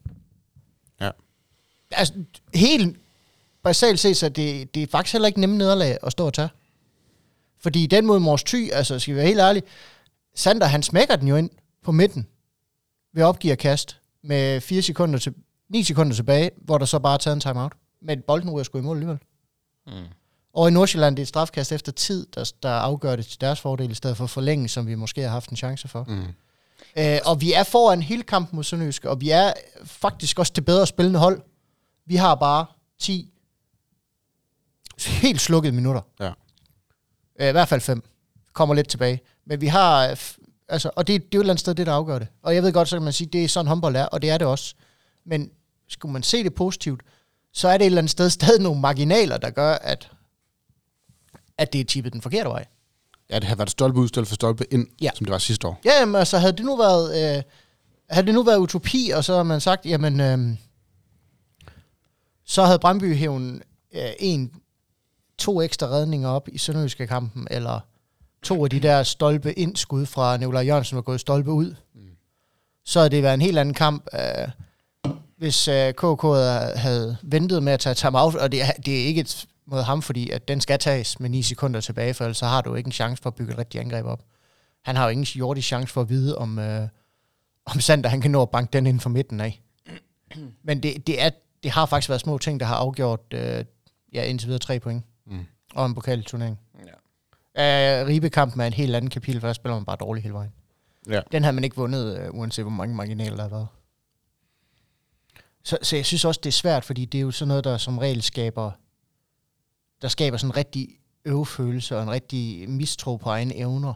[1.02, 1.10] Ja.
[1.92, 2.14] Altså,
[2.54, 3.00] helt
[3.64, 6.50] basalt set, så det, det er faktisk heller ikke nemme nederlag at stå og tage.
[7.60, 9.64] Fordi den mod Mors Thy, altså skal vi være helt ærlige,
[10.36, 11.50] Sander han smækker den jo ind
[11.84, 12.28] på midten
[13.14, 15.34] ved at opgive at kast med 4 sekunder til,
[15.70, 17.74] 9 sekunder tilbage, hvor der så bare er taget en timeout.
[18.02, 19.20] Men bolden ryger sgu i mål alligevel.
[19.88, 19.94] Mm.
[20.56, 23.60] Og i Nordsjælland, det er et strafkast efter tid, der, der afgør det til deres
[23.60, 26.04] fordel, i stedet for forlænge, som vi måske har haft en chance for.
[26.08, 26.24] Mm.
[26.98, 30.66] Øh, og vi er foran hele kampen mod Sønderjyske, og vi er faktisk også det
[30.66, 31.42] bedre spillende hold.
[32.06, 32.66] Vi har bare
[33.00, 33.32] 10
[35.08, 36.02] helt slukkede minutter.
[36.20, 36.32] Ja.
[37.40, 38.04] Øh, I hvert fald 5.
[38.54, 39.20] Kommer lidt tilbage.
[39.46, 40.08] Men vi har...
[40.10, 40.18] øh,
[40.70, 42.28] Altså, og det, det er jo et eller andet sted, det der afgør det.
[42.44, 44.30] Og jeg ved godt, så kan man sige, det er sådan håndbold er, og det
[44.30, 44.76] er det også.
[45.26, 45.52] Men
[45.90, 47.02] skulle man se det positivt,
[47.54, 50.12] så er det et eller andet sted stadig nogle marginaler, der gør, at,
[51.58, 52.66] at det er tippet den forkerte vej.
[53.30, 55.10] Ja, det har været stolpe ud, for stolpe ind, Ja.
[55.16, 55.82] som det var sidste år.
[55.86, 57.44] Ja, jamen, altså havde det nu været, øh,
[58.10, 60.58] havde det nu været utopi, og så har man sagt, jamen, øh,
[62.46, 63.62] så havde Brøndby hæven
[63.96, 64.52] øh, en,
[65.38, 67.80] to ekstra redninger op i Sønderjyske kampen, eller
[68.44, 71.76] to af de der stolpe ind skud fra Nikolaj Jørgensen var gået stolpe ud.
[71.96, 72.02] Mm.
[72.86, 74.48] Så havde det været en helt anden kamp, øh,
[75.38, 76.22] hvis øh, KK
[76.80, 80.02] havde ventet med at tage timeout, og det er, det er ikke et mod ham,
[80.02, 82.88] fordi at den skal tages med 9 sekunder tilbage, for ellers så har du ikke
[82.88, 84.24] en chance for at bygge et rigtigt angreb op.
[84.82, 86.88] Han har jo ingen jordisk chance for at vide, om, øh,
[87.66, 89.62] om Sander han kan nå at banke den inden for midten af.
[90.64, 91.30] Men det, det, er,
[91.64, 93.66] det har faktisk været små ting, der har afgjort øh,
[94.14, 95.04] ja, indtil videre tre point.
[95.26, 95.46] Mm.
[95.76, 96.60] Og en pokalturnering.
[97.56, 98.02] Ja.
[98.02, 100.54] Uh, Ribekampen er en helt anden kapitel, for der spiller man bare dårligt hele vejen.
[101.10, 101.22] Ja.
[101.32, 103.68] Den havde man ikke vundet, øh, uanset hvor mange marginaler der har været.
[105.64, 107.78] Så, så jeg synes også, det er svært, fordi det er jo sådan noget, der
[107.78, 108.72] som regel skaber,
[110.02, 110.88] der skaber sådan en rigtig
[111.26, 113.94] øvefølelse og en rigtig mistro på egne evner.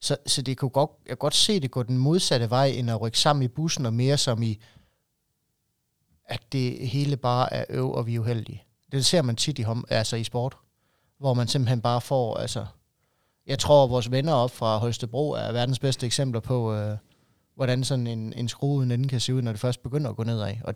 [0.00, 2.90] Så, så det kunne godt, jeg kunne godt se det gå den modsatte vej, end
[2.90, 4.60] at rykke sammen i bussen, og mere som i,
[6.24, 8.64] at det hele bare er øv, og vi er uheldige.
[8.92, 10.56] Det ser man tit i, hom- altså i sport,
[11.18, 12.66] hvor man simpelthen bare får, altså,
[13.46, 16.96] jeg tror, at vores venner op fra Holstebro er verdens bedste eksempler på, øh,
[17.54, 20.16] hvordan sådan en, en skrue uden ende kan se ud, når det først begynder at
[20.16, 20.56] gå nedad.
[20.64, 20.74] Og,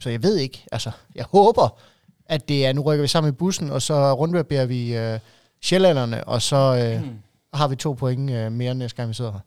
[0.00, 1.80] så jeg ved ikke, altså, jeg håber,
[2.26, 5.18] at det er, nu rykker vi sammen i bussen, og så rundbarberer vi øh,
[5.62, 7.08] sjællanderne, og så øh,
[7.54, 9.38] har vi to point øh, mere næste gang, vi sidder her.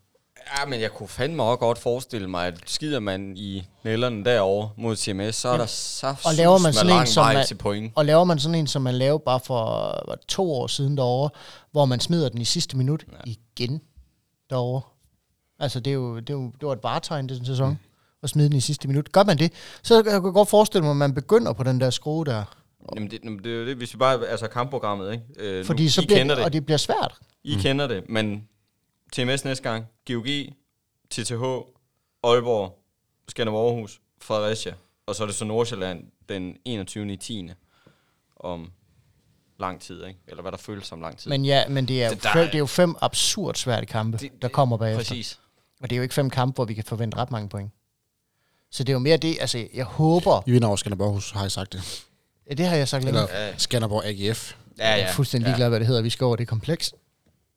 [0.59, 4.69] Ja, men jeg kunne fandme også godt forestille mig, at skider man i nælderne derovre
[4.77, 7.55] mod CMS, så er der så Og laver man sådan en, som vej man- til
[7.55, 7.91] point.
[7.95, 9.95] Og laver man sådan en, som man lavede bare for
[10.27, 11.29] to år siden derovre,
[11.71, 13.17] hvor man smider den i sidste minut ja.
[13.31, 13.81] igen
[14.49, 14.81] derovre.
[15.59, 17.77] Altså, det, er jo, det, er jo, det var et varetegn den sæson, mm.
[18.23, 19.11] at smide den i sidste minut.
[19.11, 19.51] Gør man det,
[19.83, 22.43] så kan jeg godt forestille mig, at man begynder på den der skrue der.
[22.95, 25.23] Jamen det, jamen, det er jo det, hvis vi bare, altså kampprogrammet, ikke?
[25.37, 26.43] Øh, Fordi nu, så I bliver, kender det.
[26.43, 27.17] og det bliver svært.
[27.43, 27.61] I mm.
[27.61, 28.47] kender det, men
[29.13, 30.25] TMS næste gang, GOG,
[31.09, 31.43] TTH,
[32.23, 32.79] Aalborg,
[33.29, 34.73] Skanderborg Aarhus, Fredericia,
[35.05, 37.13] og så er det så Nordsjælland den 21.
[37.13, 37.49] i 10.
[38.35, 38.71] om
[39.59, 40.19] lang tid, ikke?
[40.27, 41.29] Eller hvad der føles som lang tid.
[41.29, 43.85] Men ja, men det er, jo Det fem, er- det er jo fem absurd svære
[43.85, 44.97] kampe, det, der kommer bagefter.
[44.99, 45.39] Præcis.
[45.81, 47.71] Og det er jo ikke fem kampe, hvor vi kan forvente ret mange point.
[48.71, 51.41] Så det er jo mere det, altså jeg håber, I vinder over Skanderborg Aarhus, har
[51.41, 52.05] jeg sagt det.
[52.49, 53.19] Ja, det har jeg sagt længe.
[53.19, 54.55] Eller Skanderborg AGF.
[54.77, 55.05] Ja, Jeg ja.
[55.07, 56.01] er fuldstændig ligeglad, hvad det hedder.
[56.01, 56.93] Vi skal over det kompleks.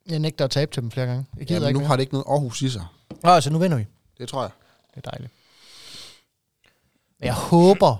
[0.09, 1.25] Jeg nægter at tabe til dem flere gange.
[1.37, 1.87] Jeg gider men ikke nu mere.
[1.87, 2.85] har det ikke noget Aarhus i sig.
[3.23, 3.85] Nå, altså nu vinder vi.
[4.17, 4.51] Det tror jeg.
[4.95, 5.31] Det er dejligt.
[7.19, 7.97] Men jeg håber...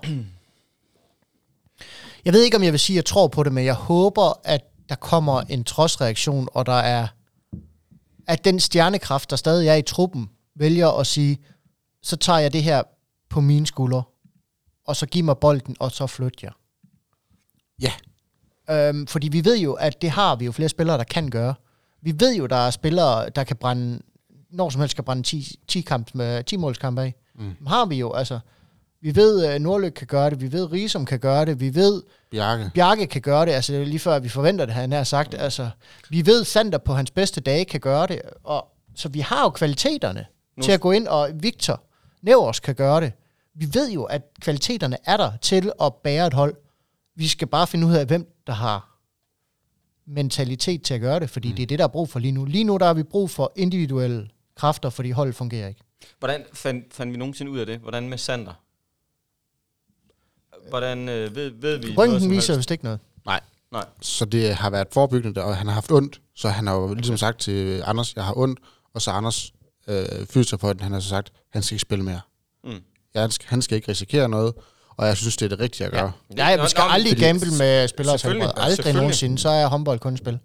[2.26, 4.40] Jeg ved ikke, om jeg vil sige, at jeg tror på det, men jeg håber,
[4.44, 7.08] at der kommer en trodsreaktion, og der er...
[8.28, 11.38] At den stjernekraft, der stadig er i truppen, vælger at sige,
[12.04, 12.84] så tager jeg det her
[13.30, 14.04] på mine skuldre,
[14.86, 16.52] og så giv mig bolden, og så flyt jer.
[17.82, 17.92] Ja.
[18.70, 21.54] Øhm, fordi vi ved jo, at det har vi jo flere spillere, der kan gøre.
[22.02, 24.02] Vi ved jo, der er spillere, der kan brænde,
[24.52, 27.16] når som helst kan brænde 10, 10, kamp med, 10 målskampe af.
[27.36, 27.56] Mm.
[27.60, 28.40] Dem har vi jo, altså.
[29.02, 32.04] Vi ved, at Nordløk kan gøre det, vi ved, Risom kan gøre det, vi ved,
[32.32, 32.72] Bjarke.
[32.74, 35.34] Bjarke kan gøre det, altså det er lige før, vi forventer det, han har sagt.
[35.34, 35.70] Altså,
[36.10, 38.66] vi ved, Sander på hans bedste dage kan gøre det, og,
[38.96, 40.26] så vi har jo kvaliteterne
[40.58, 41.82] Nu- til at gå ind, og Victor
[42.22, 43.12] Nevers kan gøre det.
[43.56, 46.56] Vi ved jo, at kvaliteterne er der til at bære et hold.
[47.20, 49.00] Vi skal bare finde ud af, hvem der har
[50.06, 51.56] mentalitet til at gøre det, fordi mm.
[51.56, 52.46] det er det, der er brug for lige nu.
[52.46, 55.82] Lige nu der har vi brug for individuelle kræfter, fordi holdet fungerer ikke.
[56.20, 57.80] Hvordan fandt, fandt vi nogensinde ud af det?
[57.80, 58.54] Hvordan med Sander?
[60.70, 62.58] Hvordan øh, ved, ved vi noget Røntgen som viser helst?
[62.58, 63.00] vist ikke noget.
[63.26, 63.40] Nej.
[63.72, 63.86] Nej.
[64.02, 66.22] Så det har været forebyggende, og han har haft ondt.
[66.36, 68.60] Så han har jo ligesom sagt til Anders, jeg har ondt.
[68.94, 69.54] Og så Anders
[69.88, 72.22] øh, fysioterapeuten, han har så sagt, han skal ikke spille mere.
[72.64, 72.82] Mm.
[73.16, 74.54] Ja, han, skal, han skal ikke risikere noget.
[75.00, 76.12] Og jeg synes, det er det rigtige at gøre.
[76.30, 76.36] Ja.
[76.36, 78.64] Nej, vi skal nå, aldrig gamble med spillere Selvfølgelig, helbred.
[78.64, 79.02] Aldrig selvfølgelig.
[79.02, 80.40] nogensinde, så er håndbold kun spil.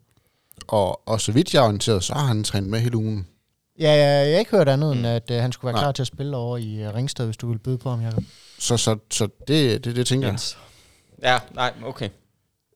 [0.68, 3.26] Og, og så vidt jeg er orienteret, så har han trænet med hele ugen.
[3.80, 5.06] Ja, jeg, jeg har ikke hørt andet, end Mm.
[5.06, 5.82] at uh, han skulle være Nej.
[5.82, 8.22] klar til at spille over i uh, Ringsted, hvis du vil byde på ham, Jacob.
[8.58, 10.32] Så, så, så det, det, det tænker jeg.
[10.32, 10.58] Jens.
[11.22, 12.08] Ja, nej, okay.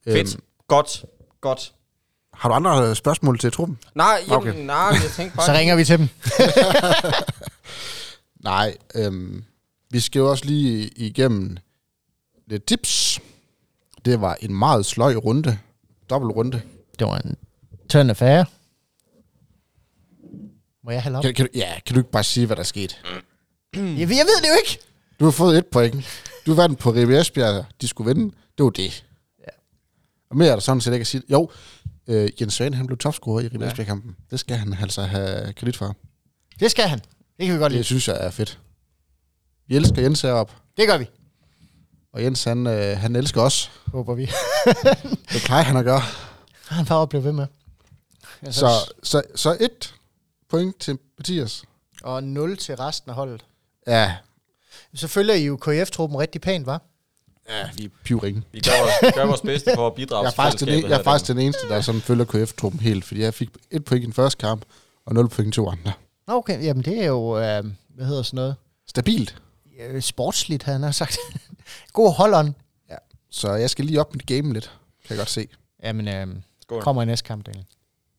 [0.07, 0.33] Fedt.
[0.33, 1.05] Øhm, Godt.
[1.41, 1.73] Godt.
[2.33, 3.79] har du andre spørgsmål til truppen?
[3.95, 4.65] Nej, jamen, okay.
[4.65, 5.45] nej, jeg tænkte bare...
[5.53, 6.09] Så ringer vi til dem.
[8.43, 9.43] Nej, øhm,
[9.91, 11.57] vi skal jo også lige igennem
[12.49, 13.19] lidt tips.
[14.05, 15.57] Det var en meget sløj runde.
[16.09, 16.61] Dobbelt runde.
[16.99, 17.35] Det var en
[17.89, 18.45] tønd affære.
[20.83, 21.23] Må jeg op?
[21.23, 22.95] Kan, kan, du- ja, kan du ikke bare sige, hvad der skete?
[23.75, 24.79] Jeg, ved- jeg ved det jo ikke.
[25.19, 26.05] Du har fået et point.
[26.45, 27.65] Du vandt på Ribe Esbjerg.
[27.81, 28.35] De skulle vinde.
[28.57, 29.05] Det var det.
[29.39, 29.45] Ja.
[30.29, 31.23] Og mere er der sådan set ikke at sige.
[31.31, 31.51] Jo,
[32.07, 33.71] øh, Jens Svane, han blev topscorer i Ribe Ja.
[33.71, 34.15] Esbjerg-kampen.
[34.31, 35.95] Det skal han altså have kredit for.
[36.59, 36.99] Det skal han.
[37.37, 37.77] Det kan vi godt lide.
[37.77, 38.59] Det synes jeg er fedt.
[39.67, 40.53] Vi elsker Jens heroppe.
[40.77, 41.05] Det gør vi.
[42.13, 43.71] Og Jens, han, øh, han elsker os.
[43.87, 44.25] Håber vi.
[45.33, 46.01] Det plejer han at gøre.
[46.67, 47.45] Han bare at blive ved med.
[48.51, 48.69] Så,
[49.03, 49.95] så, så et
[50.49, 51.63] point til Mathias.
[52.03, 53.45] Og 0 til resten af holdet.
[53.87, 54.15] Ja,
[54.93, 56.81] Så følger I jo KF-truppen rigtig pænt, var?
[57.49, 58.43] ja vi er pivringe.
[58.51, 60.91] Vi gør vores, gør vores bedste for at bidrage Jeg er til faktisk, den, fællesskabet
[60.91, 61.37] jeg er faktisk den.
[61.37, 64.37] den eneste, der sådan følger KF-truppen helt, fordi jeg fik et point i den første
[64.41, 64.65] kamp,
[65.05, 65.91] og 0 point i to andre.
[66.27, 67.63] Nå, Okay, jamen det er jo, øh,
[67.95, 68.55] hvad hedder sådan noget,
[68.87, 69.35] Stabilt.
[69.79, 71.17] øh, sportsligt, han har sagt.
[71.93, 72.55] God holderen.
[72.89, 72.97] Ja.
[73.29, 75.47] Så jeg skal lige op mit game lidt, kan jeg godt se.
[75.83, 76.27] Jamen, øh,
[76.61, 76.81] Skål.
[76.81, 77.65] kommer i næste kamp, Daniel.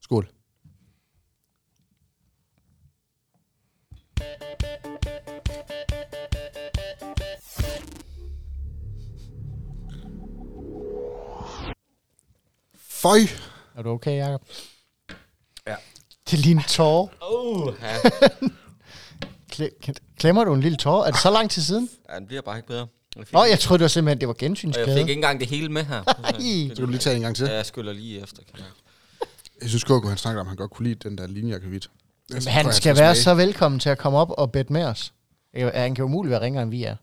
[0.00, 0.30] Skål.
[12.74, 13.18] Føj.
[13.76, 14.42] Er du okay, Jacob?
[15.66, 15.76] Ja.
[16.30, 17.06] Det er lige en tårer.
[17.32, 17.96] Uh, ja.
[19.52, 21.06] Kle- Klemmer du en lille tårer?
[21.06, 21.90] Er det så lang tid siden?
[22.08, 22.86] ja, den bliver bare ikke bedre.
[23.16, 25.68] Nå, jeg troede det var simpelthen, det var og jeg fik ikke engang det hele
[25.68, 26.02] med her.
[26.06, 27.46] Så kan du lige tage en gang til.
[27.46, 28.42] Ja, jeg skyller lige efter.
[28.54, 28.66] Kan jeg.
[29.62, 31.60] Jeg synes godt, han snakker om, at han godt kunne lide den der linje, jeg
[31.60, 31.88] kan vide.
[32.30, 35.12] Men han skal være så velkommen til at komme op og bet med os.
[35.54, 36.96] Han kan jo muligt være ringere, end vi er.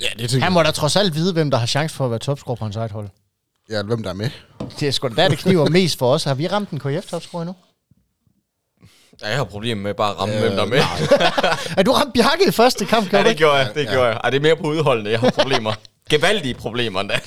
[0.00, 2.10] Ja, det tænker Han må da trods alt vide, hvem der har chance for at
[2.10, 3.08] være topscorer på hans eget hold.
[3.70, 4.30] Ja, hvem der er med.
[4.80, 6.24] Det er sgu da der, det kniver mest for os.
[6.24, 7.54] Har vi ramt en KF-topscorer endnu?
[9.22, 10.78] Ja, jeg har problemer med bare at ramme, Øh, øh, hvem der er med.
[11.78, 13.74] Er du ramt Bjarke i første kamp, Ja, det gjorde jeg.
[13.74, 14.20] Det gjorde jeg.
[14.24, 15.72] Ej, det er mere på udholdene, jeg har problemer.
[16.10, 17.20] Gevaldige problemer endda.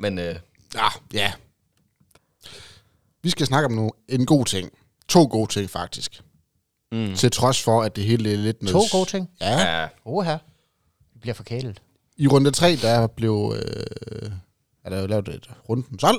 [0.00, 0.36] Men øh,
[0.74, 1.32] Ja, ja.
[3.22, 4.70] Vi skal snakke om nu en god ting.
[5.08, 6.20] To gode ting, faktisk.
[6.92, 7.14] mm.
[7.14, 8.68] Til trods for, at det hele er lidt...
[8.68, 9.30] To gode ting.
[9.40, 9.80] Ja.
[9.80, 10.36] ja, Oha.
[11.14, 11.82] Vi bliver forkælet.
[12.16, 13.54] I runde 3, der blev...
[13.56, 14.30] Øh,
[14.84, 16.18] er der jo lavet et runden solg.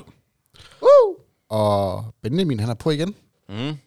[0.81, 1.15] Uh!
[1.49, 3.15] Og Benjamin, han er på igen.
[3.49, 3.77] Mm.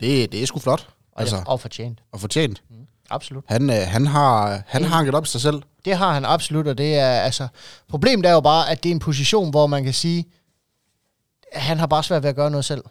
[0.00, 0.88] Det, det er sgu flot.
[1.12, 2.02] Og, Altså, og fortjent.
[2.12, 2.62] og fortjent.
[3.10, 3.44] Absolut.
[3.48, 5.62] Han, øh, han har, han har hanket op i sig selv.
[5.84, 7.48] Det har han absolut, og det er altså...
[7.88, 10.24] Problemet er jo bare, at det er en position, hvor man kan sige,
[11.52, 12.84] at han har bare svært ved at gøre noget selv.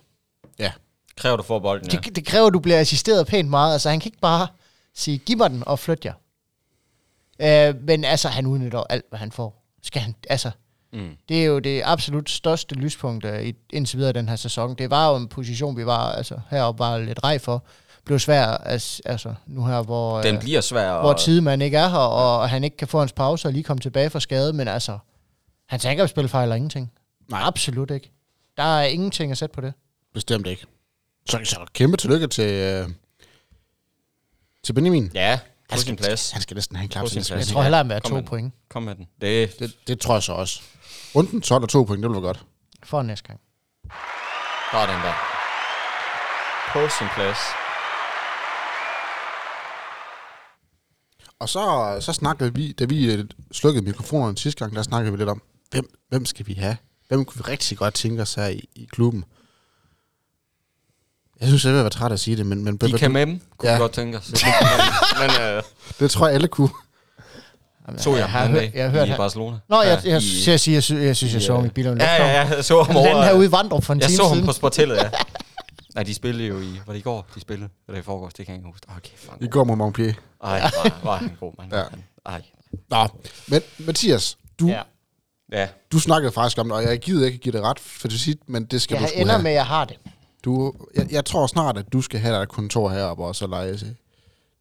[0.60, 0.72] Ja.
[1.18, 1.98] kræver du for bolden, ja.
[1.98, 3.74] Det, det kræver, at du bliver assisteret pænt meget.
[3.74, 4.48] Altså, han kan ikke bare
[4.96, 6.14] sige, giv mig den og flyt jer.
[7.40, 9.64] Øh, men altså, han udnytter alt, hvad han får.
[9.84, 10.52] Skal han, altså,
[10.94, 11.10] Mm.
[11.30, 14.76] det er jo det absolut største lyspunkt øh, i, indtil videre den her sæson.
[14.76, 17.64] Det var jo en position, vi var altså, heroppe var lidt rej for.
[18.06, 21.00] Blev svær, altså, altså nu her, hvor, Den øh, bliver svær.
[21.00, 23.64] hvor at- Tidemann ikke er her, og han ikke kan få hans pause og lige
[23.64, 24.98] komme tilbage fra skade, men altså,
[25.70, 26.92] hans angrebsspil fejler ingenting.
[27.30, 27.42] Nej.
[27.44, 28.12] Absolut ikke.
[28.58, 29.74] Der er ingenting at sætte på det.
[30.14, 30.66] Bestemt ikke.
[31.30, 32.90] Så, så kæmpe tillykke til, øh,
[34.64, 35.12] til Benjamin.
[35.14, 36.32] Ja, på Han sin skal, plads.
[36.32, 37.38] han skal næsten have en klap sin.
[37.38, 39.08] Jeg tror hellere, han vil have to point Kom med den.
[39.22, 40.62] Det, Det, det tror jeg så også.
[41.16, 42.46] Runden 12 og to point, det vil være godt.
[42.84, 43.40] for næste gang.
[44.72, 45.14] der er den der.
[46.74, 47.38] På sin plads.
[51.40, 55.18] Og så, så snakkede vi, da vi øh, slukkede mikrofonerne sidste gang, der snakkede vi
[55.18, 55.42] lidt om,
[55.72, 56.78] hvem, hvem skal vi have?
[57.08, 59.24] Hvem kunne vi rigtig godt tænke os her i, i klubben?
[61.40, 63.42] Jeg synes, jeg vil være træt at sige det, men, men De kan med dem,
[63.58, 63.72] kunne Ja.
[63.72, 63.78] ja.
[63.78, 64.32] vi godt tænke os.
[64.32, 64.42] men
[65.30, 65.64] men øh,
[66.00, 66.70] det tror jeg alle kunne.
[67.88, 69.12] Jamen, så jeg, jeg har, den hørt, jeg hørt i.
[69.18, 69.58] Barcelona.
[69.70, 71.68] Nå, jeg, jeg, i- jeg, jeg, siger, jeg, synes, jeg synes, jeg så ham i
[71.68, 71.98] øh, bilen.
[71.98, 73.24] Ja, ja, jeg så ham Den over.
[73.24, 74.46] her ude i Vandrup for en Jeg time så ham siden.
[74.48, 75.10] på Sportellet, ja.
[75.96, 76.80] Nej, de spillede jo i...
[76.86, 77.70] Var det i går, de spillede?
[77.88, 78.88] Eller i forgårs, det kan jeg ikke huske.
[78.98, 79.36] Okay, fuck.
[79.42, 80.14] I går mod Montpellier.
[80.44, 81.74] Ej, var, var han god, mand.
[81.74, 81.84] Ja.
[82.26, 82.42] Ej.
[82.90, 83.08] Nå,
[83.48, 84.82] men Mathias, du, Ja.
[85.52, 85.68] ja.
[85.92, 88.38] Du snakkede faktisk om det, og jeg gider ikke give det ret for det sit,
[88.50, 89.44] men det skal Jeg du sgu ender have.
[89.44, 89.98] med, at jeg har det.
[90.46, 93.48] Du, jeg, jeg tror snart, at du skal have dig et kontor heroppe og så
[93.48, 93.80] lege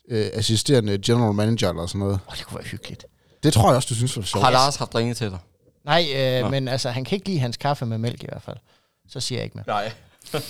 [0.09, 2.19] øh, assisterende general manager eller sådan noget.
[2.29, 3.07] Åh, det kunne være hyggeligt.
[3.43, 4.45] Det tror jeg også, du synes var sjovt.
[4.45, 5.39] har Lars haft ringet til dig?
[5.85, 6.51] Nej, øh, Nå.
[6.51, 8.57] men altså, han kan ikke lide hans kaffe med mælk i hvert fald.
[9.09, 9.67] Så siger jeg ikke mere.
[9.67, 9.93] Nej.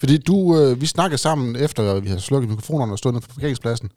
[0.00, 3.26] Fordi du, øh, vi snakkede sammen efter, at vi havde slukket mikrofonerne og stået nede
[3.26, 3.90] på parkeringspladsen.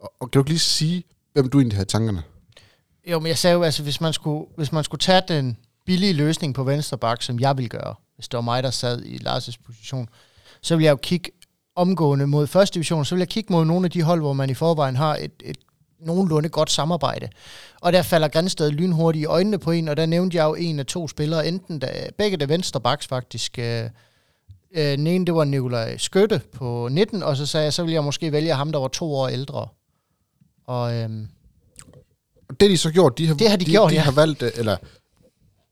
[0.00, 2.22] Og, og kan du ikke lige sige, hvem du egentlig havde i tankerne?
[3.06, 6.12] Jo, men jeg sagde jo, altså, hvis man skulle, hvis man skulle tage den billige
[6.12, 9.16] løsning på venstre bak, som jeg ville gøre, hvis det var mig, der sad i
[9.16, 10.08] Lars' position,
[10.62, 11.30] så ville jeg jo kigge
[11.76, 14.50] omgående mod første division, så ville jeg kigge mod nogle af de hold, hvor man
[14.50, 15.56] i forvejen har et, et
[16.06, 17.28] nogenlunde godt samarbejde.
[17.80, 20.78] Og der falder Grænsted lynhurtigt i øjnene på en, og der nævnte jeg jo en
[20.78, 23.58] af to spillere, enten da, begge det venstre baks faktisk.
[23.58, 23.84] Øh,
[24.74, 27.94] øh, den ene, det var Nikolaj Skytte på 19, og så sagde jeg, så ville
[27.94, 29.68] jeg måske vælge ham, der var to år ældre.
[30.66, 30.92] Og
[32.48, 34.00] Og det de så gjort, de har, Det har de de, gjort, de ja.
[34.00, 34.76] har valgt, øh, eller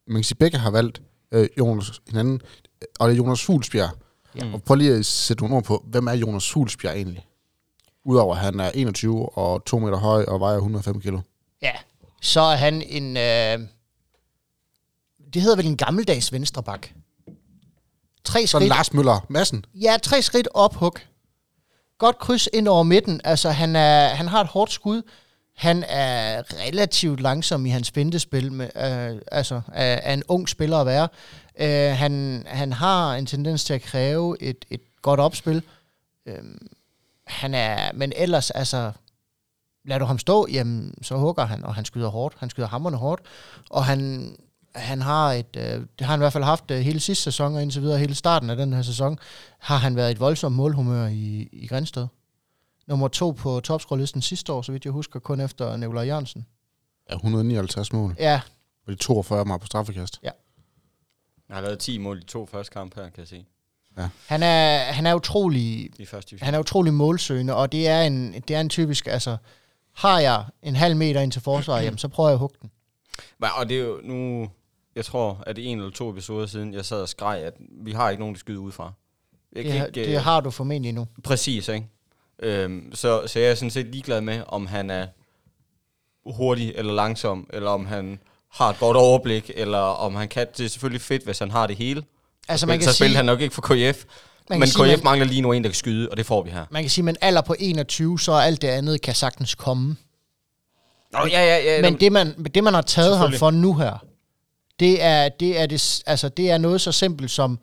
[0.07, 3.91] man kan sige, begge har valgt øh, Jonas hinanden, øh, og det er Jonas Fuglsbjerg.
[4.37, 4.53] Ja.
[4.53, 7.27] Og prøv lige at sætte nogle ord på, hvem er Jonas Fuglsbjerg egentlig?
[8.09, 11.21] Udover at han er 21 og 2 meter høj og vejer 105 kilo.
[11.63, 11.73] Ja,
[12.21, 13.17] så er han en...
[13.17, 13.69] Øh,
[15.35, 16.89] det hedder vel en gammeldags venstrebak.
[18.25, 19.65] Tre Så skridt, Lars Møller Madsen.
[19.75, 20.99] ja, tre skridt ophug.
[21.99, 23.21] Godt kryds ind over midten.
[23.25, 25.03] Altså, han, er, han har et hårdt skud.
[25.57, 30.77] Han er relativt langsom i hans fintespil, med, øh, altså er, er en ung spiller
[30.79, 31.09] at være.
[31.61, 35.63] Øh, han, han har en tendens til at kræve et, et godt opspil.
[36.27, 36.35] Øh,
[37.29, 38.93] han er, men ellers, altså,
[39.85, 42.37] lader du ham stå, jamen, så hugger han, og han skyder hårdt.
[42.39, 43.23] Han skyder hammerne hårdt,
[43.71, 44.31] og han,
[44.75, 47.55] han har et, øh, det har han i hvert fald haft øh, hele sidste sæson,
[47.55, 49.19] og indtil videre hele starten af den her sæson,
[49.59, 52.07] har han været et voldsomt målhumør i, i Grænsted.
[52.87, 56.47] Nummer to på topscorelisten sidste år, så vidt jeg husker, kun efter Nikolaj Jørgensen.
[57.11, 58.17] Ja, 159 mål.
[58.19, 58.41] Ja,
[58.87, 60.21] Og de 42 mål på straffekast.
[61.47, 63.47] Han har lavet 10 mål i to første kampe her, kan jeg se.
[64.27, 66.45] Han er, han er utrolig I første division.
[66.45, 69.37] han er utrolig målsøgende, og det er en, det er en typisk, altså,
[69.95, 72.71] har jeg en halv meter ind til forsvaret, jamen, så prøver jeg at hugge den.
[73.39, 74.49] Men, og det er jo nu...
[74.97, 77.55] Jeg tror, at det er en eller to episoder siden, jeg sad og skreg, at
[77.85, 78.93] vi har ikke nogen, der skyder udefra.
[79.53, 81.07] Jeg Det, ikke, det øh, har du formentlig nu.
[81.25, 81.87] Præcis, ikke?
[82.43, 85.07] Øhm, så, så jeg er sådan set ligeglad med, om han er
[86.27, 90.47] hurtig eller langsom, eller om han har et godt overblik, eller om han kan.
[90.57, 92.05] Det er selvfølgelig fedt, hvis han har det hele.
[92.49, 94.05] Altså, så man kan så spiller sige- han nok ikke for KF.
[94.51, 96.27] Man Men kan sige, KF man- mangler lige nu en, der kan skyde, og det
[96.27, 96.65] får vi her.
[96.71, 99.55] Man kan sige, at en alder på 21, så er alt det andet kan sagtens
[99.55, 99.97] komme.
[101.13, 101.83] Nå, ja, ja, ja.
[101.83, 104.05] Men det man, det, man har taget ham for nu her,
[104.81, 107.59] det er, det, er det, altså, det er noget så simpelt som,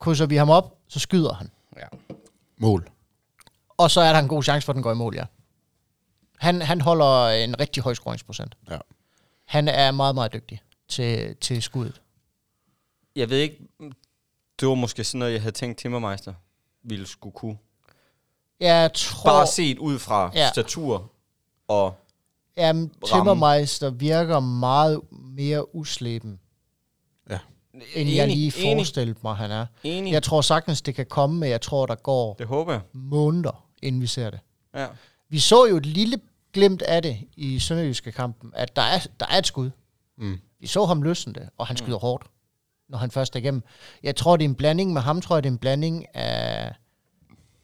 [0.00, 1.50] krydser vi ham op, så skyder han.
[1.76, 1.86] Ja.
[2.58, 2.88] Mål.
[3.78, 5.24] Og så er der en god chance for, at den går i mål, ja.
[6.38, 8.54] Han, han holder en rigtig høj scoringsprocent.
[8.70, 8.78] Ja.
[9.46, 12.00] Han er meget, meget dygtig til, til skuddet.
[13.16, 13.56] Jeg ved ikke,
[14.60, 16.34] det var måske sådan noget, jeg havde tænkt Timmermeister
[16.82, 17.58] ville skulle kunne.
[18.60, 19.30] Jeg tror...
[19.30, 20.40] Bare set ud fra Ja.
[20.40, 20.48] ja.
[20.48, 21.10] statur
[21.68, 21.94] og...
[22.56, 26.40] Jamen, Timmermeister virker meget mere usleben,
[27.94, 29.66] end jeg lige enig, forestillede mig, han er.
[29.84, 30.12] enig.
[30.12, 32.80] Jeg tror sagtens, det kan komme, men jeg tror, der går Det håber jeg.
[32.92, 34.40] måneder, inden vi ser det.
[34.74, 34.86] Ja.
[35.28, 36.20] Vi så jo et lille
[36.52, 39.70] glimt af det i Sønderjyske kampen, at der er, der er et skud.
[40.18, 40.40] Mm.
[40.60, 42.26] Vi så ham løsne det, og han skyder hårdt,
[42.88, 43.62] når han først er igennem.
[44.02, 46.72] Jeg tror, det er en blanding med ham, tror jeg, det er en blanding af,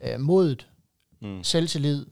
[0.01, 0.67] af modet,
[1.23, 1.45] Mm.
[1.45, 2.07] selvtillid,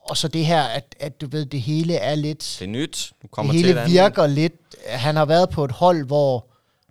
[0.00, 2.56] og så det her, at, at du ved, det hele er lidt...
[2.58, 3.12] Det er nyt.
[3.12, 3.92] Nu det kommer til et hele andet.
[3.94, 4.52] virker lidt...
[4.88, 6.46] Han har været på et hold, hvor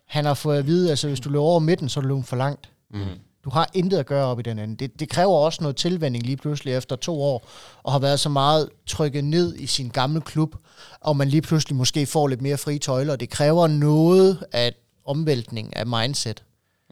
[0.05, 2.25] han har fået at vide, altså hvis du løber over midten, så er du løbet
[2.25, 2.69] for langt.
[2.91, 3.05] Mm.
[3.43, 4.75] Du har intet at gøre op i den anden.
[4.77, 7.47] Det, det kræver også noget tilvænding lige pludselig efter to år,
[7.83, 10.55] og har været så meget trykket ned i sin gamle klub,
[11.01, 13.15] og man lige pludselig måske får lidt mere frie tøjler.
[13.15, 14.73] Det kræver noget af
[15.05, 16.43] omvæltning af mindset.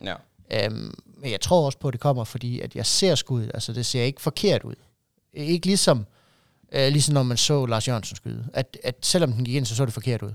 [0.03, 0.15] Ja.
[0.51, 3.51] Øhm, men jeg tror også på, at det kommer, fordi at jeg ser skuddet.
[3.53, 4.75] Altså, det ser ikke forkert ud.
[5.33, 6.05] Ikke ligesom,
[6.71, 8.47] øh, ligesom når man så Lars Jørgensen skyde.
[8.53, 10.31] At, at selvom den gik ind, så så det forkert ud.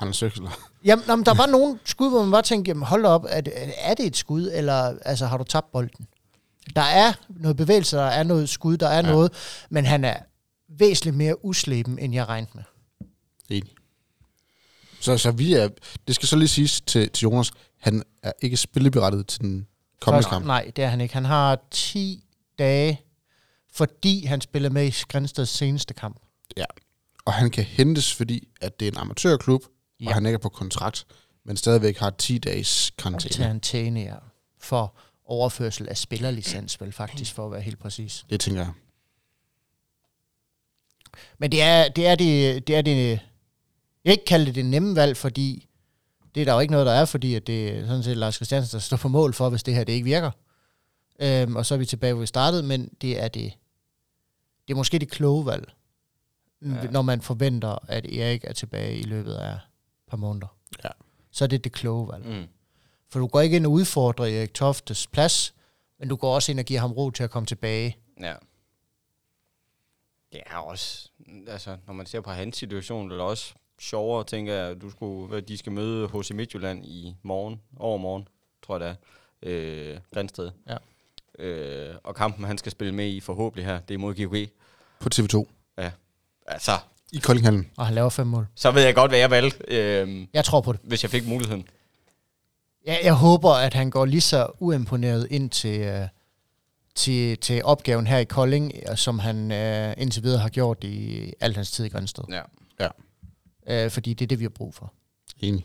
[0.00, 0.50] Anders Søksler.
[0.84, 3.40] Jamen, nå, men der var nogle skud, hvor man bare tænkte, jamen, hold op, er
[3.40, 6.06] det, er det et skud, eller altså, har du tabt bolden?
[6.76, 9.12] Der er noget bevægelse, der er noget skud, der er ja.
[9.12, 9.32] noget,
[9.70, 10.16] men han er
[10.68, 12.62] væsentligt mere usleben, end jeg regnede med.
[13.48, 13.74] Enig.
[15.02, 15.68] Så, så vi er,
[16.06, 19.66] det skal så lige siges til, til Jonas, han er ikke spilleberettet til den
[20.00, 20.46] kommende kamp.
[20.46, 21.14] Nej, det er han ikke.
[21.14, 22.24] Han har 10
[22.58, 23.00] dage,
[23.72, 26.20] fordi han spiller med i Grænsteds seneste kamp.
[26.56, 26.64] Ja.
[27.24, 29.62] Og han kan hentes, fordi at det er en amatørklub,
[30.00, 30.06] ja.
[30.06, 31.06] Og han ikke er på kontrakt,
[31.44, 33.50] men stadigvæk har 10 dages karantæne.
[33.50, 34.16] Antene, ja.
[34.60, 38.24] For overførsel af spillerlicens, vel faktisk, for at være helt præcis.
[38.30, 38.72] Det tænker jeg.
[41.38, 43.20] Men det er det, er det, det, er det
[44.04, 45.68] jeg vil ikke kalde det det nemme valg, fordi
[46.34, 48.34] det er der jo ikke noget, der er, fordi at det er sådan set Lars
[48.34, 50.30] Christiansen, der står på mål for, hvis det her det ikke virker.
[51.20, 53.52] Øhm, og så er vi tilbage, hvor vi startede, men det er det,
[54.68, 55.72] det er måske det kloge valg,
[56.62, 56.68] Ja.
[56.90, 59.60] når man forventer, at Erik er tilbage i løbet af et
[60.10, 60.56] par måneder.
[60.84, 60.88] Ja.
[61.30, 62.26] Så er det det kloge valg.
[62.26, 62.46] Mm.
[63.08, 65.54] For du går ikke ind og udfordrer Erik Toftes plads,
[65.98, 67.96] men du går også ind og giver ham ro til at komme tilbage.
[68.20, 68.34] Ja.
[70.32, 71.08] Det er også,
[71.48, 75.28] altså, når man ser på hans situation, det er også sjovere, tænker jeg, du skulle,
[75.28, 78.28] hvad, de skal møde HC Midtjylland i morgen, overmorgen,
[78.66, 78.96] tror jeg det
[79.42, 80.50] er, øh, Grænsted.
[80.68, 80.76] Ja.
[81.44, 84.36] Øh, og kampen, han skal spille med i forhåbentlig her, det er mod GOG.
[85.00, 85.46] På TV2.
[86.46, 86.72] Altså,
[87.12, 87.70] I Koldinghallen.
[87.76, 88.46] Og han laver fem mål.
[88.54, 90.80] så ved jeg godt, hvad jeg valgte, øh, Jeg tror på det.
[90.84, 91.68] hvis jeg fik muligheden.
[92.86, 96.08] Jeg, jeg håber, at han går lige så uimponeret ind til, øh,
[96.94, 101.54] til, til opgaven her i Kolding, som han øh, indtil videre har gjort i al
[101.54, 102.24] hans tid i Grænsted.
[102.30, 102.42] Ja.
[103.68, 104.92] Øh, fordi det er det, vi har brug for.
[105.40, 105.64] Enig.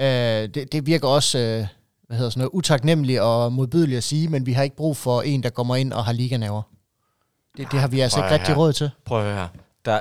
[0.00, 0.06] Øh,
[0.54, 1.66] det, det virker også øh,
[2.06, 5.22] hvad hedder sådan noget, utaknemmeligt og modbydeligt at sige, men vi har ikke brug for
[5.22, 6.62] en, der kommer ind og har liganæver.
[7.56, 8.90] Det, det har vi altså ikke rigtig råd til.
[9.04, 9.48] Prøv at høre her.
[9.84, 10.00] Der,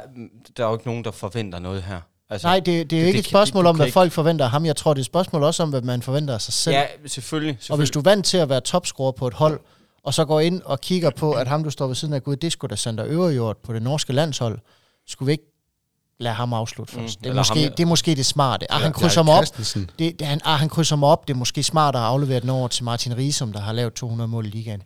[0.57, 1.99] der er jo ikke nogen, der forventer noget her.
[2.29, 3.93] Altså, Nej, det, det er jo det- ikke det et spørgsmål du om, hvad ikke-
[3.93, 4.65] folk forventer af ham.
[4.65, 6.73] Jeg tror, det er et spørgsmål også om, hvad man forventer af sig selv.
[6.75, 7.09] Ja, selvfølgelig.
[7.09, 7.71] selvfølgelig.
[7.71, 9.59] Og hvis du er vant til at være topscorer på et hold,
[10.03, 12.35] og så går ind og kigger på, at ham, du står ved siden af, gud,
[12.35, 14.59] det skulle da Sander Øverjord på det norske landshold,
[15.07, 15.56] Skulle vi ikke
[16.19, 17.23] lade ham afslutte Mm, først?
[17.23, 18.71] Det, er måske, ham- det er måske det smarte.
[18.71, 19.43] Ah, han krydser mig op.
[19.99, 21.27] Det, det, han, ah, han krydser mig op.
[21.27, 24.27] Det er måske smartere at aflevere den over til Martin Riesum, der har lavet 200
[24.27, 24.81] mål i ligaen.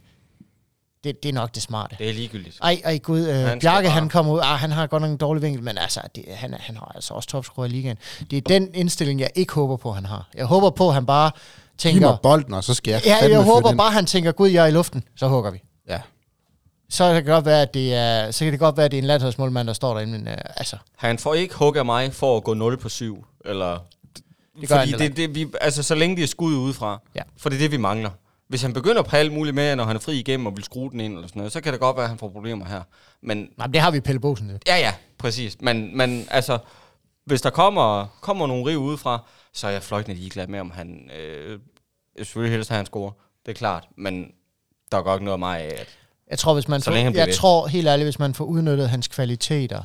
[1.03, 1.95] Det, det er nok det smarte.
[1.99, 2.57] Det er ligegyldigt.
[2.61, 5.11] Ej, ej gud, øh, skal Bjarke bare- han kommer ud, ah, han har godt nok
[5.11, 7.97] en dårlig vinkel, men altså, det, han, han har altså også topscorer i ligaen.
[8.31, 10.29] Det er den indstilling, jeg ikke håber på, han har.
[10.35, 11.41] Jeg håber på, at han bare Giv
[11.77, 12.09] tænker...
[12.09, 14.67] mig bolden, og så skal jeg Ja, jeg håber bare, han tænker, gud, jeg er
[14.67, 15.63] i luften, så hugger vi.
[15.89, 15.99] Ja.
[16.91, 18.97] Så kan det godt være, at det er, så kan det godt være, at det
[18.97, 22.13] er en landsholdsmålmand, der står derinde, men øh, altså, Han får ikke hug af mig
[22.13, 23.79] for at gå 0 på 7, eller...
[24.61, 26.99] Det gør han fordi heller det, det, vi, altså, så længe de er skud udefra,
[27.15, 27.21] Ja.
[27.37, 28.09] for det er det, vi mangler.
[28.47, 30.91] Hvis han begynder på alt muligt med, når han er fri igennem og vil skrue
[30.91, 32.81] den ind, eller sådan noget, så kan det godt være, at han får problemer her.
[33.21, 34.59] Men nej, men det har vi Pelle Bosen til.
[34.67, 35.57] Ja, ja, præcis.
[35.61, 36.57] Men, men altså,
[37.25, 39.19] hvis der kommer, kommer nogle riv udefra,
[39.53, 41.09] så er jeg fløjtende ligeglad med, om han...
[41.19, 41.59] Øh,
[42.17, 43.11] jeg selvfølgelig helst, at han scorer.
[43.45, 43.87] Det er klart.
[43.97, 44.31] Men
[44.91, 45.97] der er godt noget af mig af, at...
[46.31, 47.33] Jeg tror, hvis man Så får, længe jeg ved.
[47.33, 49.83] tror helt ærligt, hvis man får udnyttet hans kvaliteter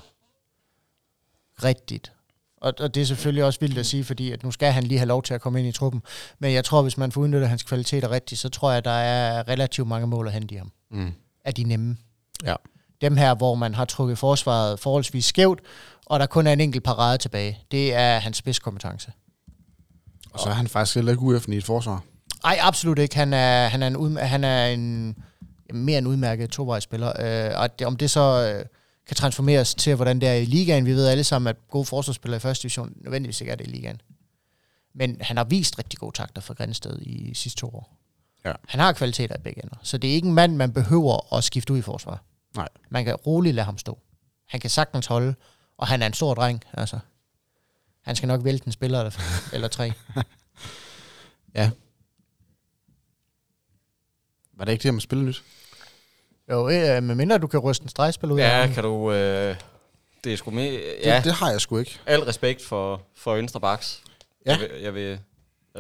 [1.64, 2.12] rigtigt,
[2.61, 4.99] og, og det er selvfølgelig også vildt at sige, fordi at nu skal han lige
[4.99, 6.03] have lov til at komme ind i truppen,
[6.38, 8.90] men jeg tror, hvis man får udnyttet hans kvaliteter rigtigt, så tror jeg, at der
[8.90, 10.72] er relativt mange mål at hente i ham.
[10.90, 11.12] Mm.
[11.44, 11.97] Af de nemme.
[12.44, 12.55] Ja.
[13.01, 15.61] Dem her, hvor man har trukket forsvaret forholdsvis skævt,
[16.07, 19.12] og der kun er en enkelt parade tilbage, det er hans spidskompetence.
[20.32, 22.03] Og så er han faktisk heller ikke ude efter i et forsvar.
[22.44, 23.16] Nej, absolut ikke.
[23.16, 25.16] Han er, han er en, han er en
[25.75, 27.12] mere end udmærket tovejsspiller.
[27.21, 28.67] Øh, og det, om det så øh,
[29.07, 30.87] kan transformeres til, hvordan det er i ligaen.
[30.87, 33.71] Vi ved alle sammen, at gode forsvarsspillere i første division nødvendigvis ikke er det i
[33.71, 34.01] ligaen.
[34.95, 37.97] Men han har vist rigtig gode takter for Grænsted i sidste to år.
[38.45, 38.53] Ja.
[38.69, 39.77] Han har kvaliteter i begge ender.
[39.83, 42.23] Så det er ikke en mand, man behøver at skifte ud i forsvar.
[42.57, 42.69] Nej.
[42.89, 43.99] Man kan roligt lade ham stå.
[44.49, 45.35] Han kan sagtens holde,
[45.77, 46.62] og han er en stor dreng.
[46.73, 46.99] Altså.
[48.03, 49.21] Han skal nok vælte en spiller eller,
[49.53, 49.93] eller tre.
[51.55, 51.71] Ja.
[54.57, 55.45] Var det ikke det, man spiller nyt?
[56.51, 58.74] Jo, øh, medmindre du kan ryste en stregspil ud af Ja, ham.
[58.74, 59.12] kan du...
[59.12, 59.57] Øh,
[60.24, 60.70] det er sgu med...
[60.72, 61.99] Det, Ja, det har jeg sgu ikke.
[62.07, 64.01] al respekt for, for venstre baks.
[64.47, 64.51] Ja.
[64.51, 65.18] Jeg vil, jeg vil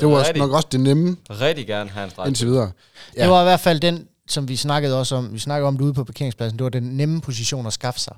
[0.00, 2.26] Det var også rigtig, nok også det nemme rigtig gerne have en streg.
[2.26, 2.72] indtil videre.
[3.16, 3.22] Ja.
[3.22, 5.84] Det var i hvert fald den, som vi snakkede også om, vi snakkede om det
[5.84, 8.16] ude på parkeringspladsen, det var den nemme position at skaffe sig.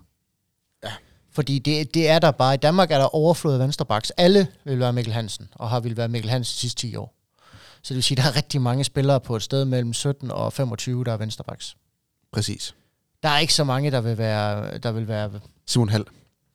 [0.85, 0.91] Ja.
[1.33, 2.55] Fordi det, det er der bare.
[2.55, 4.11] I Danmark er der overflod af venstrebacks.
[4.11, 7.15] Alle vil være Mikkel Hansen, og har vil være Mikkel Hansen de sidste 10 år.
[7.83, 10.31] Så det vil sige, at der er rigtig mange spillere på et sted mellem 17
[10.31, 11.77] og 25, der er venstrebacks.
[12.33, 12.75] Præcis.
[13.23, 16.05] Der er ikke så mange, der vil være, der vil være Simon Hall.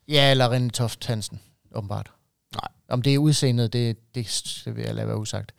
[0.07, 1.39] ja, eller René Toft Hansen,
[1.75, 2.11] åbenbart.
[2.55, 2.67] Nej.
[2.89, 5.51] Om det er udseendet, det, det, det vil jeg lade være usagt.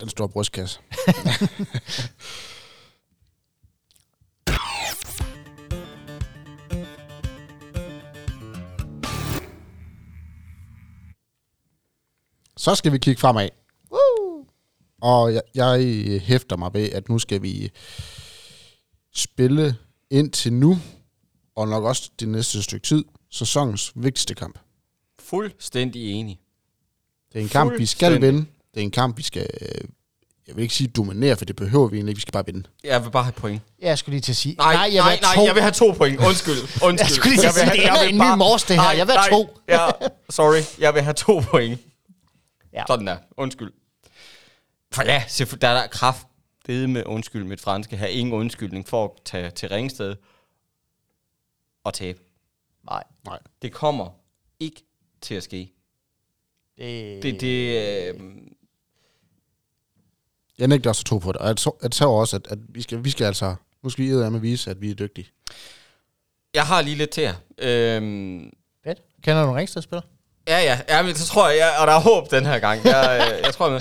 [0.00, 0.80] Den store brystkasse.
[12.56, 13.48] Så skal vi kigge fremad.
[13.92, 14.46] Woo!
[15.00, 15.80] Og jeg, jeg
[16.20, 17.70] hæfter mig ved, at nu skal vi
[19.18, 19.76] spille
[20.10, 20.78] indtil nu,
[21.56, 24.58] og nok også det næste stykke tid, sæsonens vigtigste kamp.
[25.20, 26.40] Fuldstændig enig.
[27.32, 28.38] Det er en kamp, vi skal vinde.
[28.74, 29.68] Det er en kamp, vi skal, øh,
[30.48, 32.16] jeg vil ikke sige dominere, for det behøver vi egentlig ikke.
[32.18, 32.62] Vi skal bare vinde.
[32.84, 33.62] Jeg vil bare have point.
[33.82, 35.44] Jeg skulle lige til at sige, Nej, nej, jeg vil nej, have nej to.
[35.44, 36.20] jeg vil have to point.
[36.20, 36.54] Undskyld,
[36.88, 36.98] undskyld.
[36.98, 38.90] Jeg skulle lige til at sige, det er en ny mors, det her.
[38.90, 39.58] Jeg vil have to.
[39.68, 39.88] Ja,
[40.30, 40.80] sorry.
[40.80, 41.80] Jeg vil have to point.
[42.72, 42.84] Ja.
[42.86, 43.16] Sådan der.
[43.36, 43.72] Undskyld.
[44.92, 45.22] For ja,
[45.60, 46.26] der er der kraft.
[46.68, 48.06] Det med undskyld mit franske her.
[48.06, 50.16] Ingen undskyldning for at tage til Ringsted
[51.84, 52.18] og tabe.
[52.90, 53.38] Nej, Nej.
[53.62, 54.10] Det kommer
[54.60, 54.84] ikke
[55.20, 55.72] til at ske.
[56.78, 58.20] det, Det, det, øh,
[60.58, 61.40] Jeg nægter også at tro på det.
[61.40, 63.54] Og jeg tror, jeg tror også, at, at vi, skal, vi skal altså...
[63.82, 65.28] Nu skal vi med vise, at vi er dygtige.
[66.54, 67.34] jeg har lige lidt til jer.
[67.58, 68.50] Øhm,
[68.84, 69.02] Fedt.
[69.22, 70.02] Kender du en Ringsted-spiller?
[70.48, 72.84] Ja, ja, ja, men så tror jeg, ja, og der er håb den her gang.
[72.84, 73.80] Jeg, øh, jeg tror, med,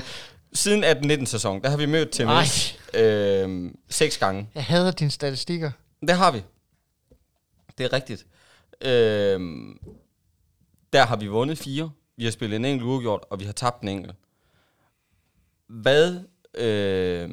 [0.57, 2.45] siden 18-19 sæson, der har vi mødt til Nej.
[2.93, 4.49] øh, seks gange.
[4.55, 5.71] Jeg hader dine statistikker.
[6.01, 6.43] Det har vi.
[7.77, 8.25] Det er rigtigt.
[8.81, 9.39] Øh,
[10.93, 11.91] der har vi vundet fire.
[12.17, 14.15] Vi har spillet en enkelt uafgjort, og vi har tabt en enkelt.
[15.67, 16.19] Hvad...
[16.53, 17.29] Øh,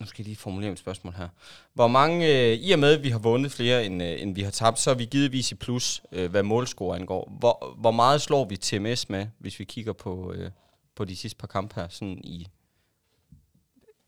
[0.00, 1.28] nu skal jeg lige formulere mit spørgsmål her.
[1.74, 4.42] Hvor mange, øh, i og med at vi har vundet flere, end, øh, end vi
[4.42, 7.32] har tabt, så er vi givetvis i plus, øh, hvad målscore angår.
[7.38, 10.50] Hvor, hvor meget slår vi TMS med, hvis vi kigger på, øh,
[10.94, 11.88] på de sidste par kampe her?
[11.88, 12.48] Sådan i,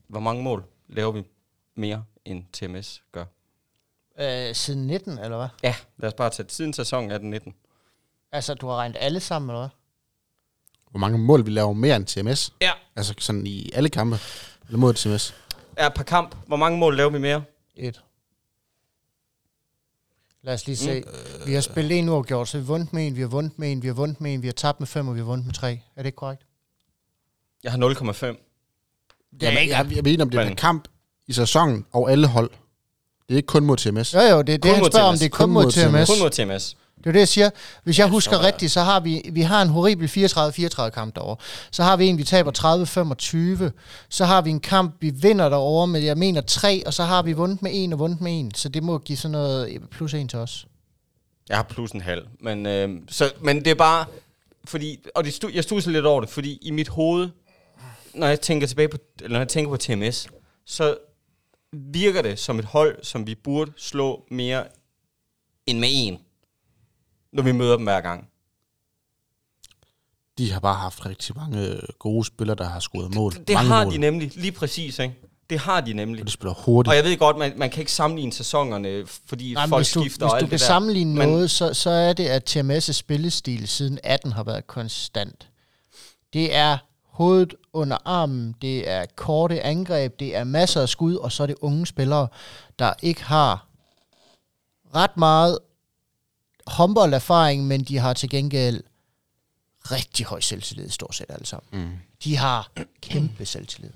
[0.07, 1.23] hvor mange mål laver vi
[1.75, 3.25] mere, end TMS gør?
[4.19, 5.47] Øh, siden 19, eller hvad?
[5.63, 7.51] Ja, lad os bare tage siden sæsonen 18-19.
[8.31, 9.69] Altså, du har regnet alle sammen, eller hvad?
[10.89, 12.53] Hvor mange mål vi laver mere end TMS?
[12.61, 12.71] Ja.
[12.95, 14.17] Altså sådan i alle kampe.
[14.67, 15.35] Eller mod TMS.
[15.77, 16.35] Ja, per kamp.
[16.47, 17.43] Hvor mange mål laver vi mere?
[17.75, 18.01] Et.
[20.41, 21.01] Lad os lige se.
[21.01, 21.47] Mm.
[21.47, 23.71] Vi har spillet en uafgjort, så vi har vundet med en, vi har vundet med
[23.71, 25.45] en, vi har vundet med en, vi har tabt med fem, og vi har vundet
[25.45, 25.81] med tre.
[25.95, 26.45] Er det ikke korrekt?
[27.65, 28.25] Jeg har 0,5.
[29.41, 30.87] Jamen, jeg, jeg ved ikke, om det er en kamp
[31.27, 32.49] i sæsonen og alle hold.
[33.29, 34.13] Det er ikke kun mod TMS.
[34.13, 35.17] Jo, jo, det er det, Kun han mod spørger om.
[35.17, 36.09] Det er kun Kun mod TMS.
[36.09, 36.77] Kun mod TMS.
[36.97, 37.49] Det er det, jeg siger.
[37.83, 41.15] Hvis jeg Ja, husker er- rigtigt, så har vi, vi har en horribel 34-34 kamp
[41.15, 41.35] derovre.
[41.71, 43.71] Så har vi en, vi taber 30-25.
[44.09, 47.21] Så har vi en kamp, vi vinder derovre med, jeg mener, 3, og så har
[47.23, 48.53] vi vundet med en og vundet med en.
[48.55, 50.65] Så det må give sådan noget plus en til os.
[51.49, 52.25] Jeg har plus en halv.
[52.41, 54.05] Men, øh, så, men det er bare...
[54.67, 57.29] Fordi, og det stu, jeg studser lidt over det, fordi i mit hoved,
[58.15, 60.27] når jeg tænker tilbage på, eller når jeg tænker på TMS,
[60.65, 60.97] så
[61.73, 64.67] virker det som et hold, som vi burde slå mere
[65.65, 66.19] end med en,
[67.33, 68.27] når vi møder dem hver gang.
[70.37, 73.33] De har bare haft rigtig mange øh, gode spillere, der har scoret mål.
[73.33, 73.93] Det mange har mål.
[73.93, 75.15] de nemlig, lige præcis, ikke?
[75.49, 76.21] Det har de nemlig.
[76.21, 76.89] Og de spiller hurtigt.
[76.91, 80.01] Og jeg ved godt, man, man kan ikke sammenligne sæsonerne, fordi Nej, folk hvis du,
[80.01, 80.65] skifter hvis og du alt kan det der.
[80.65, 85.49] sammenligne Men- noget, så, så er det, at TMS' spillestil siden 18 har været konstant.
[86.33, 86.77] Det er
[87.15, 91.47] hovedet under armen, det er korte angreb, det er masser af skud, og så er
[91.47, 92.27] det unge spillere,
[92.79, 93.67] der ikke har
[94.95, 95.59] ret meget
[96.67, 98.83] håndbolderfaring, men de har til gengæld
[99.91, 101.83] rigtig høj selvtillid, stort set alle sammen.
[101.83, 101.91] Mm.
[102.23, 103.91] De har kæmpe selvtillid.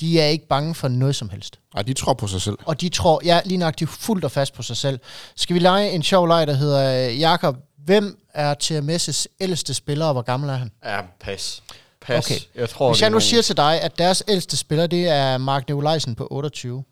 [0.00, 1.58] De er ikke bange for noget som helst.
[1.74, 2.58] Ej, de tror på sig selv.
[2.64, 5.00] Og de tror, ja, lige nok, de er fuldt og fast på sig selv.
[5.36, 10.06] Skal vi lege en sjov leg, der hedder, øh, Jakob, hvem er TMS' ældste spiller,
[10.06, 10.70] og hvor gammel er han?
[10.84, 11.62] Ja, pas.
[12.08, 12.26] Pas.
[12.26, 12.40] Okay.
[12.54, 15.68] Jeg tror, Hvis jeg nu siger til dig, at deres ældste spiller, det er Mark
[15.68, 16.84] Nikolajsen på 28.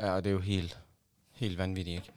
[0.00, 0.78] Ja, det er jo helt,
[1.34, 2.10] helt vanvittigt, ikke?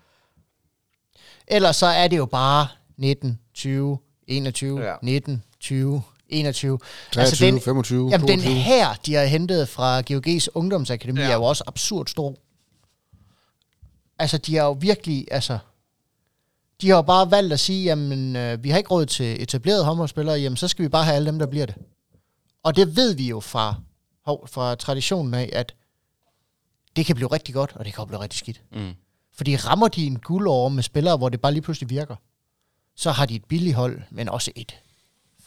[1.48, 3.98] Ellers så er det jo bare 19, 20,
[4.28, 4.90] 21, Ja.
[4.90, 4.96] ja.
[5.02, 6.80] 19, 20, 21.
[7.12, 8.54] 23, altså den, 25, jamen, den 22.
[8.64, 11.30] her, de har hentet fra GOG's ungdomsakademi, ja.
[11.30, 12.36] er jo også absurd stor.
[14.20, 15.58] Altså, de har jo virkelig, altså...
[16.82, 19.84] De har jo bare valgt at sige, jamen, øh, vi har ikke råd til etablerede
[19.86, 21.76] håndboldspillere, jamen, så skal vi bare have alle dem, der bliver det.
[22.64, 23.76] Og det ved vi jo fra,
[24.26, 25.76] fra traditionen af, at
[26.96, 28.62] det kan blive rigtig godt, og det kan blive rigtig skidt.
[28.72, 28.94] Mm.
[29.34, 32.16] Fordi rammer de en guldår med spillere, hvor det bare lige pludselig virker,
[32.96, 34.76] så har de et billigt hold, men også et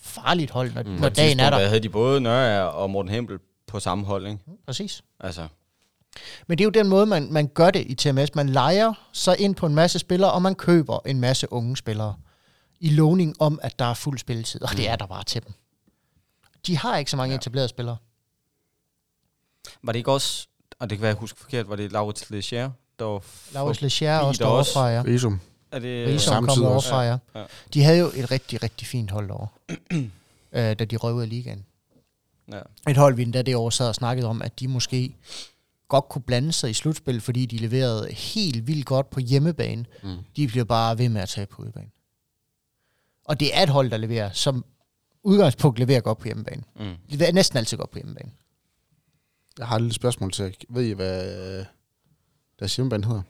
[0.01, 1.59] farligt hold, når, mm, når dagen er der.
[1.67, 4.39] havde de både Nørre og Morten Hempel på samme hold, ikke?
[4.67, 5.03] Præcis.
[5.21, 5.49] Altså,
[6.47, 8.35] Men det er jo den måde, man, man gør det i TMS.
[8.35, 12.15] Man leger sig ind på en masse spillere, og man køber en masse unge spillere
[12.81, 15.53] i lovning om, at der er fuld spilletid, og det er der bare til dem.
[16.67, 17.39] De har ikke så mange Ja.
[17.39, 17.97] etablerede spillere.
[19.83, 20.47] var det ikke også,
[20.79, 23.23] og det kan være, jeg husker forkert, var det Laurits Leger, der var...
[23.53, 24.73] Laurits forbi også der også.
[24.73, 25.03] derovre fra, ja.
[25.15, 25.41] Risum.
[25.73, 26.21] Er det...
[26.21, 26.93] Samtidig kom også.
[26.95, 27.19] overfra, ja.
[27.41, 27.45] Ja.
[27.75, 29.49] De havde jo et rigtig, rigtig fint hold derovre,
[30.53, 31.65] øh, da de af ligaen.
[32.53, 32.61] Ja.
[32.91, 35.15] Et hold, vi endda det år sad og snakkede om, at de måske
[35.89, 39.85] godt kunne blande sig i slutspil, fordi de leverede helt vildt godt på hjemmebane.
[40.03, 40.17] Mm.
[40.37, 41.91] De bliver bare ved med at tage på udebane.
[43.25, 44.65] Og det er et hold, der leverer, som
[45.25, 46.62] udgangspunkt leverer godt på hjemmebane.
[46.77, 46.95] Mm.
[47.09, 48.33] Leverer næsten altid godt på hjemmebane.
[49.59, 50.51] Jeg har et lille spørgsmål til jer.
[50.68, 51.64] Ved I, hvad
[52.59, 53.22] deres hjemmebane hedder?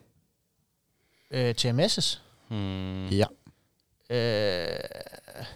[1.31, 2.19] Øh, TMS's.
[2.49, 3.07] Hmm.
[3.07, 3.27] Ja.
[4.11, 5.47] Øh,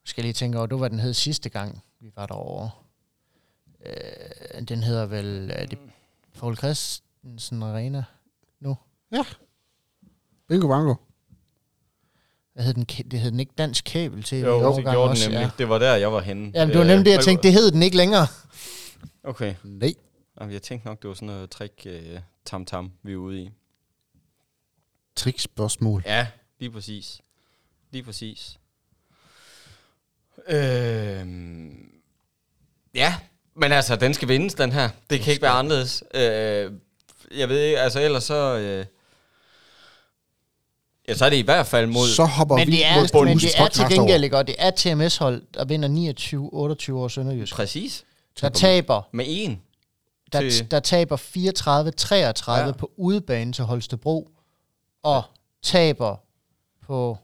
[0.00, 2.26] nu skal jeg lige tænke over, det var, hvad den hed sidste gang, vi var
[2.26, 2.70] derovre.
[3.86, 5.78] Øh, den hedder vel er det
[6.38, 8.04] Paul Christensen Arena.
[10.48, 10.94] Bingo Bango.
[12.58, 12.84] Hvad hed den?
[12.84, 14.38] Det hed den ikke Dansk Kabel til.
[14.38, 15.50] Jo, det gjorde den nemlig.
[15.58, 16.52] Det var der, jeg var henne.
[16.54, 18.26] Ja, det var nemlig det, jeg Øh, tænkte, det hed den ikke længere.
[19.24, 19.54] Okay.
[19.64, 19.94] Nej.
[20.40, 23.50] Jamen, jeg tænkte nok, det var sådan noget trick uh, tam-tam, vi er ude i.
[25.16, 26.02] Trickspørgsmål.
[26.06, 26.26] Ja,
[26.60, 27.20] lige præcis.
[27.90, 28.58] Lige præcis.
[30.48, 31.90] Øhm,
[32.94, 33.14] ja,
[33.56, 34.90] men altså, den skal vindes, den her.
[35.10, 36.04] Det kan ikke være anderledes.
[36.14, 36.72] Øh,
[37.38, 38.58] jeg ved ikke, altså ellers så...
[38.58, 38.86] Øh,
[41.08, 42.08] ja, så er det i hvert fald mod...
[42.08, 44.46] Så hopper Men vi det er, mod men bundens det er til gengæld ikke, og
[44.46, 45.88] det er TMS-hold, der vinder
[46.92, 47.54] 29-28 år Sønderjysk.
[47.54, 48.04] Præcis.
[48.40, 49.60] Der taber, Med en.
[50.32, 52.72] der, til- der taber 34-33 Ja.
[52.72, 54.28] på udebane til Holstebro,
[55.02, 55.22] og
[55.62, 56.16] taber
[56.86, 57.18] på,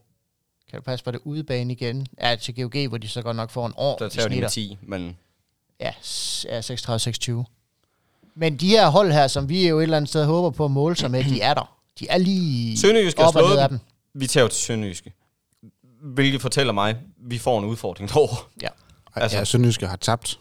[0.70, 2.06] kan det passe, var det udebane igen?
[2.20, 3.96] Ja, til GOG, hvor de så godt nok får en år.
[3.96, 5.16] Der tager de med 10, men...
[5.80, 5.92] Ja,
[6.44, 7.32] ja 36-26.
[8.34, 10.70] Men de her hold her, som vi jo et eller andet sted håber på at
[10.70, 11.76] måle sig med, de er der.
[12.00, 13.78] De er lige Sønderjysk har op og ned slået af dem.
[14.14, 15.12] Vi tager jo til Sønderjyske.
[16.02, 16.96] Hvilket fortæller mig, at
[17.28, 18.36] vi får en udfordring derovre.
[18.62, 18.68] Ja.
[19.16, 19.38] Altså-.
[19.38, 20.38] Ja, Sønderjyske har tabt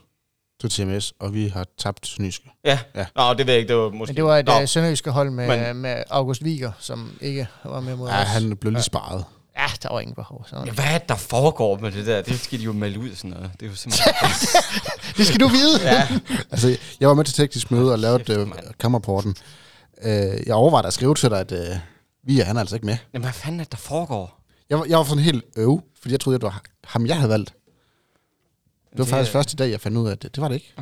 [0.62, 2.50] til TMS, og vi har tabt Sønderjyske.
[2.66, 2.80] Ja.
[2.96, 3.06] Ja.
[3.16, 4.10] Nå, det ved jeg ikke, det var måske...
[4.12, 7.18] Men det var et Nå, øh, sønderjyske hold med, Men- men, med August Wieger, som
[7.22, 8.28] ikke var med mod Ja, os.
[8.28, 9.26] han blev lige sparet.
[9.58, 10.46] Ja, der var ingen behov.
[10.50, 10.56] Så.
[10.66, 12.22] Ja, hvad er det, der foregår med det der?
[12.22, 13.52] Det skal de jo melde ud sådan noget.
[13.60, 14.14] Det er jo simpelthen...
[15.18, 15.82] Det skal du vide.
[15.92, 16.08] ja.
[16.52, 18.60] Altså, jeg var med til teknisk møde og lavede øh, mand.
[18.80, 19.36] kammerporten.
[20.06, 21.76] Øh, jeg overvejede at skrive til dig, at øh,
[22.24, 22.98] vi er han er altså ikke med.
[23.14, 24.40] Jamen, hvad fanden er det, der foregår?
[24.70, 27.16] Jeg, var- jeg var sådan helt øv, fordi jeg troede, at det var ham, jeg
[27.16, 27.50] havde valgt.
[27.50, 30.56] Det var Det- faktisk første dag, jeg fandt ud af, at det, det var det
[30.56, 30.74] ikke.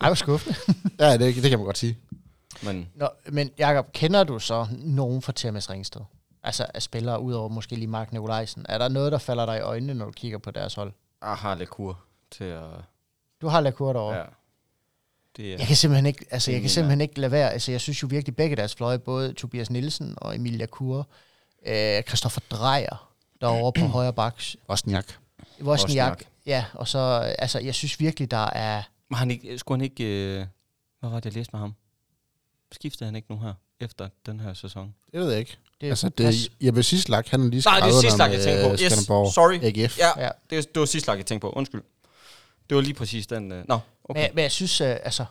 [0.00, 0.56] Ej, hvor skuffende.
[0.98, 1.98] Ja, det, det kan man godt sige.
[2.62, 6.00] Men Nå, men Jacob, kender du så nogen fra TMS Ringsted?
[6.42, 8.66] Altså af spillere, udover måske lige Mark Nikolajsen.
[8.68, 10.92] Er der noget, der falder dig i øjnene, når du kigger på deres hold?
[11.22, 11.98] jeg har Lecour
[12.30, 12.62] til at...
[13.42, 14.16] Du har Lacour derovre.
[14.16, 14.24] Ja.
[15.36, 17.52] Det er, Jeg kan simpelthen ikke, altså jeg kan simpelthen ikke lade være.
[17.52, 21.08] Altså jeg synes jo virkelig begge deres fløje, både Tobias Nielsen og Emilia Kur,
[21.66, 24.56] øh, Christoffer Drejer derovre på højre baks.
[24.68, 25.12] Wozniak,
[25.62, 26.22] Wozniak.
[26.46, 26.98] ja, og så,
[27.38, 30.04] altså jeg synes virkelig, der er, Var han ikke, skulle han ikke...
[30.04, 30.46] Øh,
[31.00, 31.74] hvad var det, jeg læste med ham?
[32.72, 34.94] Skiftede han ikke nu her, efter den her sæson?
[35.12, 35.56] Det ved jeg ikke.
[35.80, 36.34] det er Altså, pas.
[36.36, 38.62] det, Jeppe Sislak, han er lige Nej, det er skrevet sidste der lag, jeg tænkte
[38.62, 38.68] på.
[39.18, 39.82] med Yes, sorry.
[39.82, 39.98] AGF.
[39.98, 40.28] Ja, Ja.
[40.50, 41.50] det, det var sidste lag, jeg tænkte på.
[41.50, 41.82] Undskyld.
[42.68, 43.52] Det var lige præcis den...
[43.52, 43.64] Øh.
[43.68, 43.78] Nå,
[44.10, 44.22] okay.
[44.22, 45.24] Men, men jeg synes, øh, altså,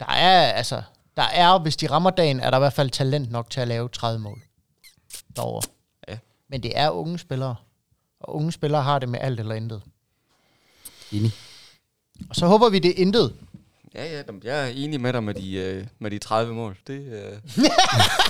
[0.00, 0.82] der er, altså,
[1.16, 3.68] der er, hvis de rammer dagen, er der i hvert fald talent nok til at
[3.68, 4.42] lave 30 mål
[5.36, 5.68] derovre.
[6.08, 6.18] Ja.
[6.48, 7.56] Men det er unge spillere,
[8.20, 9.82] og unge spillere har det med alt eller intet.
[11.12, 11.32] Enig.
[12.30, 13.34] Og så håber vi, det er intet.
[13.94, 16.78] Ja, ja, jeg er enig med dig med de, øh, med de 30 mål.
[16.86, 17.32] Det, øh,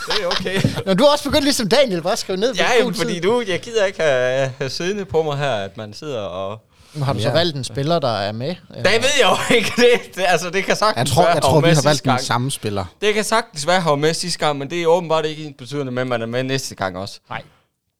[0.06, 0.60] det er okay.
[0.86, 2.54] Nå, du har også begyndt ligesom Daniel, bare skrive ned.
[2.54, 3.22] ja, jamen, fordi tid.
[3.22, 6.60] du, jeg gider ikke have, have siddende på mig her, at man sidder og...
[7.02, 7.32] Har du så Ja.
[7.34, 8.48] valgt en spiller, der er med.
[8.48, 8.84] Det ved
[9.20, 9.72] jeg jo ikke.
[9.76, 12.18] Det, det, altså, det kan sagtens Jeg tror, være, jeg tror vi har valgt den
[12.18, 12.84] samme spiller.
[13.00, 15.92] Det kan sagtens være, var med sidste gang, men det er åbenbart ikke ens betydende
[15.92, 17.20] med, at man er med næste gang også.
[17.28, 17.42] Nej.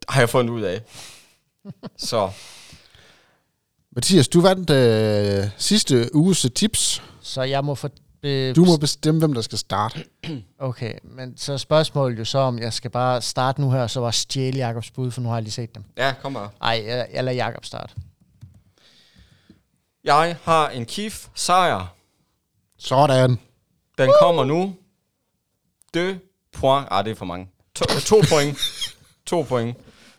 [0.09, 0.80] Har jeg fundet ud af.
[1.99, 2.30] Så
[3.92, 7.03] Mathias, du vandt øh, sidste uges tips.
[7.22, 7.88] Så jeg må få...
[8.22, 10.05] Øh, Du må bestemme, hvem der skal starte.
[10.59, 13.90] Okay, men så er spørgsmålet jo så, om jeg skal bare starte nu her, og
[13.90, 15.84] så var stjæle Jakobs bud, for nu har jeg lige set dem.
[15.97, 16.49] ja, kom bare.
[16.62, 17.94] Ej, jeg, jeg lader Jakob starte.
[20.07, 21.86] Jeg har en Kif sejr.
[22.78, 23.38] Sådan.
[23.98, 24.74] Den kommer nu.
[25.94, 26.18] De
[26.52, 26.88] point.
[26.90, 27.48] Ah, det er for mange.
[27.74, 28.59] To, to point.
[29.26, 29.76] To point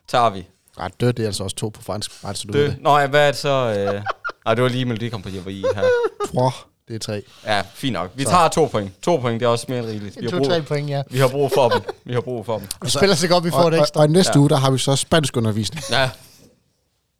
[0.07, 0.47] tager vi.
[0.79, 2.21] Ej, det, det er altså også to på fransk.
[2.21, 2.77] Bare så du det.
[2.81, 3.49] Nå, ja, hvad er det så?
[3.93, 4.01] Øh...
[4.45, 5.83] Ej, det var lige Melodi Prix, jeg var i her.
[6.25, 6.53] Trois,
[6.88, 7.23] det er tre.
[7.45, 8.11] Ja, fint nok.
[8.15, 8.91] Vi tager to point.
[9.01, 10.17] To point, det er også mere end rigeligt.
[10.21, 11.03] Vi har, brug, point, ja.
[11.11, 11.81] vi har brug for dem.
[12.05, 12.67] Vi har brug for dem.
[12.81, 13.99] Vi spiller så godt, vi får Og, det og, ekstra.
[13.99, 14.39] og i næste Ja.
[14.39, 15.83] uge, der har vi så spansk undervisning.
[15.91, 16.09] Ja.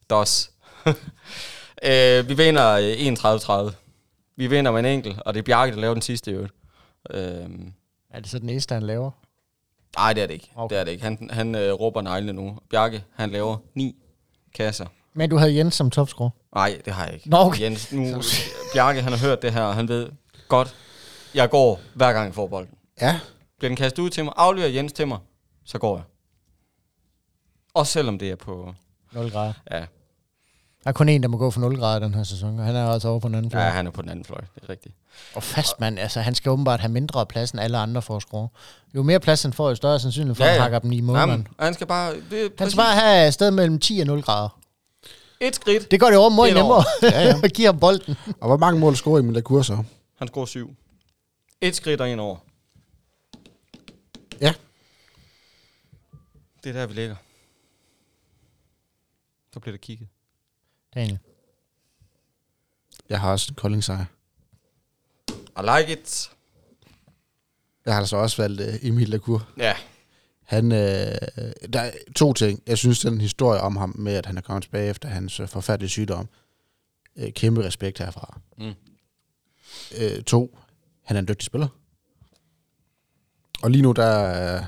[0.10, 0.50] Dos.
[1.84, 3.74] øh, vi vinder øh, 31-30.
[4.36, 6.54] Vi vinder med en enkelt, og det er Bjarke, der laver den sidste i øvrigt.
[7.10, 7.74] Øhm,
[8.10, 9.12] Er det så den eneste, han laver?
[9.98, 10.52] nej, det er det ikke.
[10.56, 10.64] Okay.
[10.64, 10.74] Okay.
[10.76, 11.04] Det er det ikke.
[11.04, 12.58] Han, han øh, råber neglene nu.
[12.70, 13.96] Bjarke, han laver ni
[14.56, 14.86] kasser.
[15.14, 16.30] Men du havde Jens som topscorer.
[16.56, 17.30] Nej, det har jeg ikke.
[17.30, 17.62] Nå, okay.
[17.62, 18.22] Jens, nu,
[18.74, 20.10] Bjarke, han har hørt det her, og han ved
[20.48, 20.76] godt,
[21.34, 22.74] jeg går hver gang jeg får bolden.
[23.02, 23.20] Ja,
[23.58, 25.20] Bliver den kastet ud til mig, afleverer Jens til mig,
[25.66, 26.04] så går jeg.
[27.74, 28.74] Også selvom det er på...
[29.12, 29.54] 0 grader.
[29.72, 29.86] Ja,
[30.88, 32.76] Der er kun en, der må gå for 0 grader den her sæson, og han
[32.76, 33.62] er altså over på den anden fløj.
[33.62, 33.74] ja Ja.
[33.74, 34.96] han er på den anden fløj, det er rigtigt.
[35.36, 38.48] Og fastmand, altså han skal åbenbart have mindre plads end alle andre for at score.
[38.96, 41.32] Jo mere plads han får, jo større sandsynlighed for, at han hakker dem i målmand.
[41.32, 42.14] Jamen, han skal bare...
[42.30, 44.60] Det er Han skal bare have et sted mellem 10 og 0 grader.
[45.42, 45.92] et skridt.
[45.92, 47.36] Det gør det over er nemmere ja, ja.
[47.44, 48.16] at give ham bolden.
[48.42, 49.84] og hvor mange mål scorer Emil Lacour så?
[50.18, 50.76] Han scorer syv.
[51.62, 52.38] Et skridt og en over.
[54.42, 54.54] Ja.
[56.64, 57.16] Det er der, vi ligger.
[59.54, 60.08] Så bliver der kigget.
[60.98, 61.20] Daniel.
[63.10, 64.06] Jeg har også en Kolding sejr.
[65.30, 66.30] I like it.
[67.86, 69.50] Jeg har altså også valgt uh, Emil Lacour.
[69.58, 69.74] Ja.
[70.44, 70.78] Han, øh,
[71.74, 72.64] der er to ting.
[72.68, 75.48] Jeg synes, den historie om ham med, at han er kommet tilbage efter hans øh,
[75.48, 76.30] forfærdelige sygdom,
[77.16, 78.40] øh, kæmpe respekt herfra.
[78.58, 78.74] Mm.
[79.98, 80.58] Øh, to,
[81.04, 81.68] han er en dygtig spiller.
[83.64, 84.66] Og lige nu, der øh,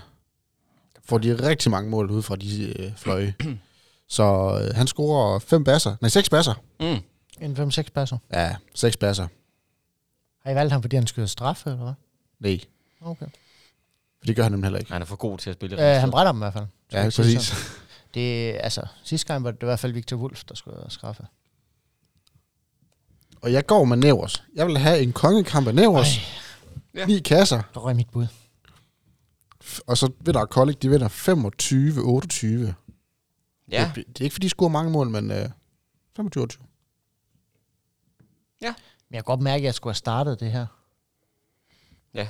[1.03, 3.35] får de rigtig mange mål ud fra de øh, fløje.
[4.09, 4.23] Så
[4.63, 5.95] øh, han scorer fem basser.
[6.01, 6.53] Nej, seks basser.
[6.79, 6.97] Mm.
[7.41, 8.17] En 5-6 passer.
[8.33, 9.27] Ja, seks basser.
[10.43, 11.93] Har I valgt ham, fordi han skyder straffe, eller hvad?
[12.39, 12.59] Nej,
[13.01, 13.25] Okay.
[14.19, 14.91] for det gør han nemlig heller ikke.
[14.91, 15.95] Han er for god til at spille.
[15.95, 16.65] Øh, han brænder dem i hvert fald.
[16.93, 17.41] Ja, sige præcis.
[17.41, 17.63] sådan.
[18.13, 21.23] Det, altså, sidste gang var det i hvert fald Victor Wolf, der skulle straffe.
[23.41, 24.43] Og jeg går med Nævers.
[24.55, 26.07] Jeg vil have en kongekamp af Nævers.
[26.95, 27.05] Ja.
[27.05, 27.61] Ni kasser.
[27.73, 28.27] Der røg mit bud.
[29.63, 31.07] F- Og så vinder Kolding, de vinder
[32.69, 32.73] 25-28.
[33.71, 33.91] Ja.
[33.95, 35.49] Det, det er ikke, fordi de scorer mange mål, men øh,
[36.15, 36.47] 25
[39.09, 40.65] Men jeg kan godt mærke, at jeg skulle have startet det her.
[42.13, 42.27] Ja.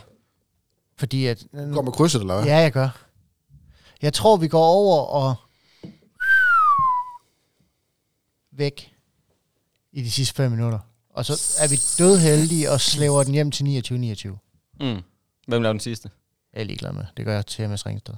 [0.97, 1.45] Fordi at...
[1.53, 2.45] Du går med krydset, eller hvad?
[2.45, 3.05] Ja, jeg gør.
[4.01, 5.35] Jeg tror, vi går over og...
[8.51, 8.95] Væk
[9.91, 10.79] i de sidste fem minutter.
[11.09, 14.27] Og så er vi dødheldige og slæver den hjem til 29-29.
[14.79, 15.01] Mm.
[15.47, 16.09] Hvem laver den sidste?
[16.53, 17.05] Jeg er ligeglad med.
[17.17, 18.13] Det gør jeg til MS Ringsted.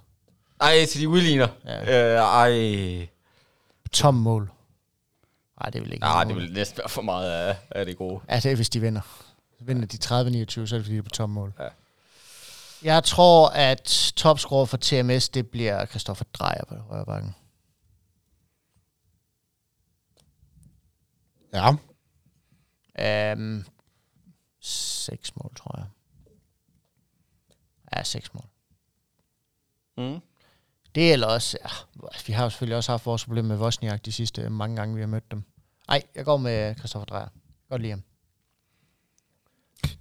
[0.62, 1.48] Ej, til de udligner.
[1.66, 2.14] Ja.
[2.14, 3.08] Øh, ej.
[3.92, 4.52] Tom mål.
[5.60, 6.02] Nej, det vil ikke.
[6.02, 8.22] Nej, være det vil næsten være for meget af, af det gode.
[8.28, 9.02] Er, hvis de vinder.
[9.60, 11.54] Vinder de 30-29, så er det fordi, de er på tom mål.
[11.60, 11.68] Ja.
[12.84, 17.36] Jeg tror, at topscorer for TMS, det bliver Christoffer Drejer på højre bakken.
[21.54, 21.70] Ja.
[23.34, 23.66] Um,
[24.60, 25.86] seks mål, tror jeg.
[27.96, 28.46] Ja, seks mål.
[29.98, 30.20] Mm.
[30.96, 31.70] Det eller også, ja,
[32.28, 35.02] vi har jo selvfølgelig også haft vores problem med Vosniak de sidste mange gange, vi
[35.02, 35.44] har mødt dem.
[35.88, 37.28] Nej, jeg går med Christoffer Drejer.
[37.70, 38.04] Godt lide ham.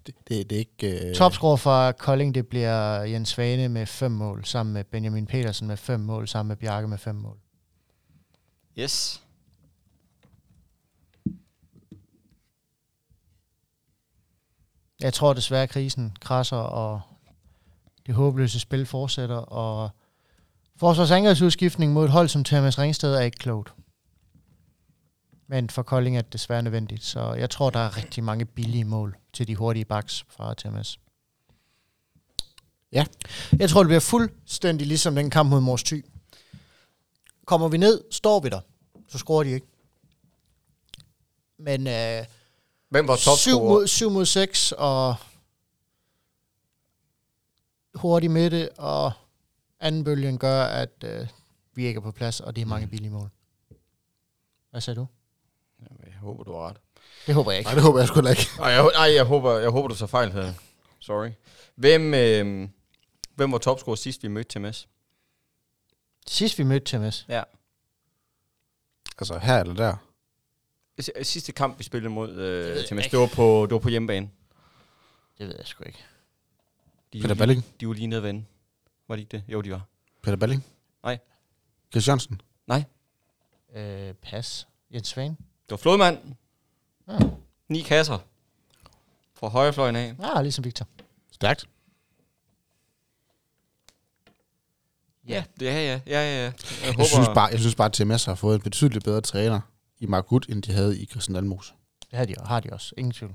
[0.07, 1.09] Det, det, det er ikke...
[1.09, 5.69] Øh, Topscorer fra Kolding, det bliver Jens Svane med fem mål, sammen med Benjamin Petersen
[5.69, 7.39] med fem mål, sammen med Bjarke med fem mål.
[8.79, 9.23] Yes.
[15.01, 17.01] Jeg tror desværre, at krisen krasser, og
[18.07, 19.91] det håbløse spil fortsætter, og
[20.81, 23.73] forsvarsangrebsudskiftning mod et hold som Thomas Ringsted er ikke klogt.
[25.49, 28.85] Men for Kolding er det desværre nødvendigt, så jeg tror, der er rigtig mange billige
[28.85, 30.99] mål til de hurtige backs fra Thomas.
[32.93, 33.07] Ja.
[33.59, 36.05] Jeg tror, det bliver fuldstændig ligesom den kamp mod Mors Thy.
[37.45, 38.61] Kommer vi ned, står vi der,
[39.09, 39.67] så scorer de ikke.
[41.59, 42.25] Men øh,
[42.89, 43.69] Hvem var 7 topscorer?
[43.69, 45.15] mod, 7 mod 6, og
[47.95, 49.13] hurtig midte, og
[49.81, 51.27] anden bølgen gør, at øh,
[51.75, 53.31] vi ikke er på plads, og det er mange billige mål.
[54.71, 55.07] Hvad sagde du?
[56.07, 56.77] Jeg håber, du har ret.
[57.27, 57.69] Det håber jeg ikke.
[57.69, 58.47] Nej, det håber jeg sgu heller ikke.
[58.61, 60.53] Ej, jeg, ej, jeg, håber, jeg håber, du så fejl her.
[60.99, 61.31] Sorry.
[61.75, 62.69] Hvem, øh,
[63.35, 64.89] hvem var topscorer sidst, vi mødte TMS?
[66.27, 67.43] Sidst vi mødte Thomas, Ja.
[69.19, 69.97] Altså, her eller der.
[71.03, 73.79] S- Sidste kamp, vi spillede mod Det øh, jeg TMS, det var, på, det var
[73.81, 74.31] på hjemmebane.
[75.39, 76.05] det ved jeg sgu ikke.
[77.13, 77.65] De, Peter Balling.
[77.81, 78.45] de var lige nede at vende.
[79.11, 79.45] Var de ikke det?
[79.49, 79.87] Jo, de var.
[80.23, 80.65] Peter Balling.
[81.03, 81.19] Nej.
[81.93, 82.41] Chris Jørgensen.
[83.75, 84.69] Øh, pas.
[84.95, 85.37] Jens Svane.
[85.39, 86.19] Det var Flodmand.
[87.09, 87.19] Ja.
[87.69, 88.19] Ni kasser.
[89.35, 90.15] Fra højrefløjen af.
[90.23, 90.87] Ah, ligesom Victor.
[91.33, 91.69] Stærkt.
[95.29, 95.81] Ja, det er ja.
[95.81, 96.43] Ja, ja, ja.
[96.43, 96.55] Jeg,
[96.85, 99.61] Jeg håber, synes, bare, jeg synes bare, at TMS har fået en betydeligt bedre træner
[99.99, 101.75] i Mark Gut, end de havde i Christian Dalmos.
[102.11, 102.95] Det har de, har de også.
[102.99, 103.35] Ingen tvivl.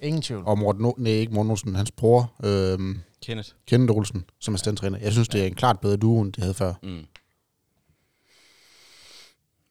[0.00, 0.42] Ingen tvivl.
[0.46, 3.48] Og Morten, o- nej, ikke Morten Olsen, hans bror, øhm, Kenneth.
[3.66, 4.98] Kenneth Olsen, som er standtræner.
[4.98, 6.74] Jeg synes, det er en klart bedre duo, end de havde før.
[6.82, 7.06] Mm.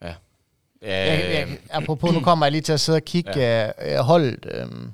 [0.01, 0.15] Ja.
[0.81, 3.99] Jeg, jeg, apropos, nu kommer jeg lige til at sidde og kigge ja.
[3.99, 4.93] uh, holdet um,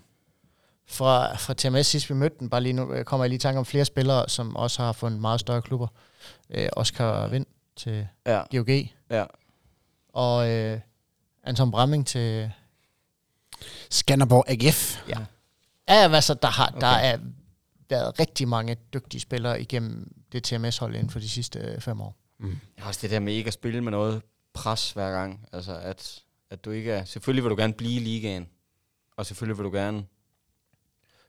[0.88, 2.50] fra, fra TMS sidst vi mødte den.
[2.50, 4.92] Bare lige nu øh, kommer jeg lige i tanke om flere spillere, som også har
[4.92, 5.88] fundet meget større klubber.
[6.50, 8.70] Uh, Oscar Vind til ja, GOG,
[9.10, 9.26] ja.
[10.14, 10.38] og
[10.74, 10.80] uh,
[11.44, 12.52] Anton Bramming til...
[13.90, 14.98] Skanderborg AGF.
[15.10, 15.18] Ja,
[15.88, 17.18] altså, der har der er
[17.90, 22.16] været rigtig mange dygtige spillere igennem det TMS-hold inden for de sidste øh, fem år.
[22.40, 22.50] Jeg
[22.80, 24.22] har også det der med ikke at spille med noget
[24.54, 25.48] pres hver gang.
[25.54, 26.20] Altså, at,
[26.52, 27.06] at du ikke er...
[27.06, 28.48] Selvfølgelig vil du gerne blive i ligaen.
[29.18, 30.04] Og selvfølgelig vil du gerne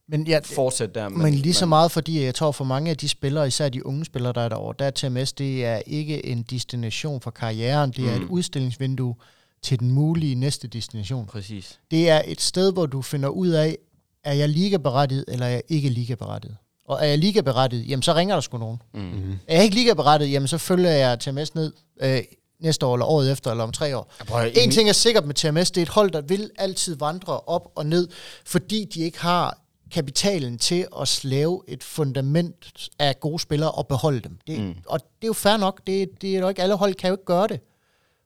[0.07, 1.09] Men ja, fortsætte der.
[1.09, 3.87] Men, men lige så meget, fordi jeg tror for mange af de spillere, især de
[3.87, 7.91] unge spillere, der er derovre, der er TMS, det er ikke en destination for karrieren,
[7.91, 8.23] det er Mm.
[8.25, 9.15] et udstillingsvindue
[9.63, 11.27] til den mulige næste destination.
[11.27, 11.79] Præcis.
[11.91, 13.77] Det er et sted, hvor du finder ud af,
[14.25, 16.57] er jeg ligaberettiget, eller er jeg ikke ligaberettiget?
[16.89, 18.83] Og er jeg ligaberettiget, jamen så ringer der sgu nogen.
[18.95, 19.01] Mm.
[19.01, 19.39] Mm-hmm.
[19.49, 22.23] Er jeg ikke ligaberettiget, jamen så følger jeg TMS ned øh,
[22.61, 24.13] næste år, eller året efter, eller om tre år.
[24.57, 27.73] En ting er sikkert med TMS, det er et hold, der vil altid vandre op
[27.75, 28.09] og ned,
[28.45, 29.59] fordi de ikke har
[29.91, 34.39] kapitalen til at lave et fundament af gode spillere og beholde dem.
[34.47, 34.75] Det, mm.
[34.87, 37.15] Og det er jo fair nok, det, det er jo ikke, alle hold kan jo
[37.15, 37.61] ikke gøre det.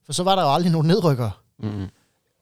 [0.07, 1.42] For så var der jo aldrig nogen nedrykker.
[1.59, 1.86] Mm-hmm.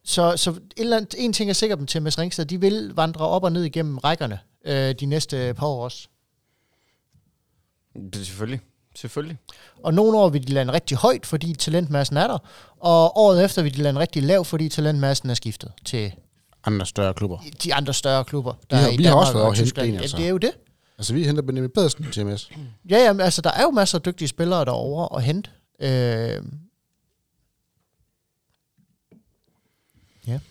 [0.04, 3.28] Så, så et eller andet, en ting er sikkert med TMS Ringsted, de vil vandre
[3.28, 6.08] op og ned igennem rækkerne øh, de næste par år også.
[8.12, 8.60] Det er selvfølgelig.
[8.96, 9.36] Selvfølgelig.
[9.82, 12.38] Og nogle år vil de lande rigtig højt, fordi talentmassen er der,
[12.80, 16.12] og året efter vil de lande rigtig lav, fordi talentmassen er skiftet til
[16.64, 17.38] Andre større klubber.
[17.64, 18.54] de andre større klubber.
[18.70, 19.88] Vi har- i vi har også været og over Tyskland.
[19.88, 20.16] en, Ja, altså.
[20.16, 20.50] det er jo det.
[20.98, 22.50] Altså, vi henter Benjamin Pedersen til TMS.
[22.90, 25.50] Ja, jamen, altså, der er jo masser af dygtige spillere derovre at hente.
[25.80, 26.42] Øh,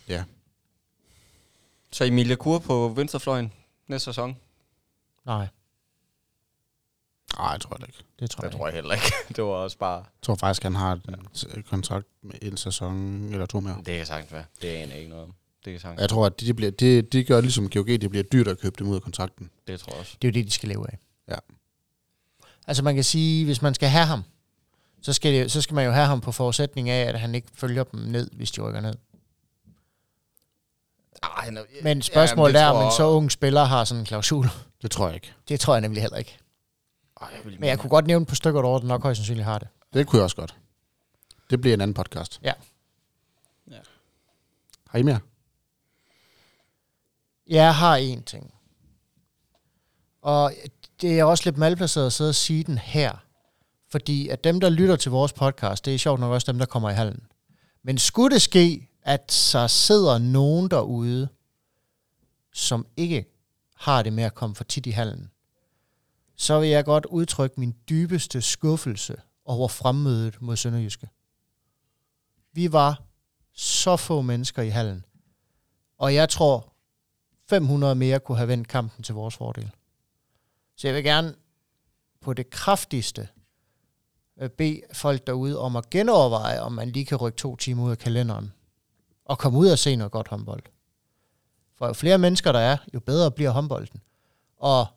[0.07, 0.23] Ja.
[1.91, 3.53] Så Emilia Kur på venstrefløjen
[3.87, 4.37] næste sæson?
[5.25, 5.47] nej,
[7.37, 8.03] Nej, jeg tror det ikke.
[8.19, 9.05] det tror jeg, Det tror jeg heller ikke.
[9.35, 9.97] det var også bare...
[9.97, 10.99] Jeg tror faktisk, han har
[11.55, 13.77] en kontrakt med en sæson eller to mere.
[13.77, 14.45] Det kan sagtens være.
[14.61, 15.33] Det aner jeg ikke noget om.
[15.65, 18.23] Det kan sagtens Jeg tror, at de, bliver, det, de gør ligesom GOG, det bliver
[18.23, 19.49] dyrt at købe dem ud af kontrakten.
[19.67, 20.17] Det tror jeg også.
[20.21, 20.97] Det er jo det, de skal leve af.
[21.29, 21.35] Ja.
[22.67, 24.23] Altså man kan sige, hvis man skal have ham,
[25.01, 27.47] så skal, det, så skal man jo have ham på forudsætning af, at han ikke
[27.53, 28.95] følger dem ned, hvis de rykker ned.
[31.23, 34.05] Ej, no, Men spørgsmålet det er, tror om en så ung spiller har sådan en
[34.05, 34.49] klausul.
[34.81, 35.33] Det tror jeg ikke.
[35.47, 36.37] Det tror jeg nemlig heller ikke.
[37.21, 39.45] Ej, jeg vil Men jeg kunne godt nævne på stykker over, der nok højst sandsynligt
[39.45, 39.67] har det.
[39.93, 40.55] Det kunne jeg også godt.
[41.49, 42.39] Det bliver en anden podcast.
[42.43, 42.53] Ja.
[43.71, 43.77] Ja.
[44.87, 45.19] Har I mere?
[47.47, 48.53] Jeg har én ting.
[50.21, 50.53] Og
[51.01, 53.23] det er også lidt malplaceret at sidde og sige den her.
[53.91, 56.65] Fordi at dem, der lytter til vores podcast, det er sjovt nok også dem, der
[56.65, 57.23] kommer i hallen.
[57.83, 61.29] Men skulle det ske, at så sidder nogen derude,
[62.53, 63.25] som ikke
[63.75, 65.31] har det med at komme for tit i hallen,
[66.35, 71.09] så vil jeg godt udtrykke min dybeste skuffelse over fremmødet mod Sønderjyske.
[72.53, 73.03] Vi var
[73.53, 75.05] så få mennesker i hallen,
[75.97, 76.73] og jeg tror,
[77.49, 79.71] 500 mere kunne have vendt kampen til vores fordel.
[80.75, 81.35] Så jeg vil gerne
[82.21, 83.29] på det kraftigste
[84.37, 87.91] øh, bede folk derude om at genoverveje, om man lige kan rykke to timer ud
[87.91, 88.53] af kalenderen
[89.25, 90.63] og komme ud og se noget godt håndbold.
[91.77, 94.01] For jo flere mennesker der er, jo bedre bliver håndbolden.
[94.57, 94.87] Og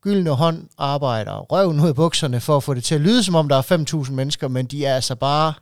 [0.00, 3.34] gyldne hånd arbejder røven ud af bukserne for at få det til at lyde, som
[3.34, 5.54] om der er 5.000 mennesker, men de er altså bare,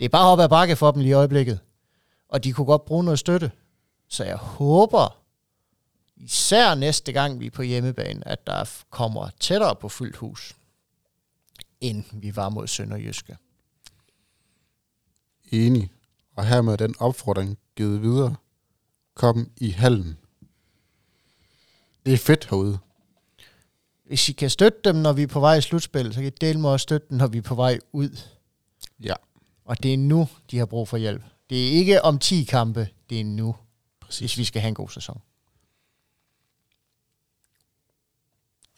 [0.00, 1.60] det er bare op ad bakke for dem lige i øjeblikket.
[2.28, 3.50] Og de kunne godt bruge noget støtte.
[4.08, 5.18] Så jeg håber,
[6.16, 10.56] især næste gang vi er på hjemmebane, at der kommer tættere på fyldt hus,
[11.80, 13.36] end vi var mod Sønderjyske.
[15.52, 15.90] Enig.
[16.34, 18.36] Og hermed den opfordring givet videre.
[19.14, 20.18] Kom i hallen.
[22.06, 22.78] Det er fedt herude.
[24.04, 26.30] Hvis I kan støtte dem, når vi er på vej i slutspil, så kan I
[26.30, 28.18] dele med at støtte dem, når vi er på vej ud.
[29.00, 29.14] Ja,
[29.64, 31.22] Og det er nu, de har brug for hjælp.
[31.50, 33.56] Det er ikke om 10 kampe, det er nu,
[34.00, 34.18] præcis.
[34.18, 35.22] hvis vi skal have en god sæson.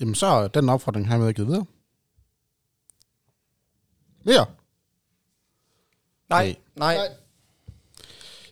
[0.00, 1.66] Jamen, så er den opfordring hermed givet videre.
[4.24, 4.46] Mere?
[6.28, 6.96] Nej, nej.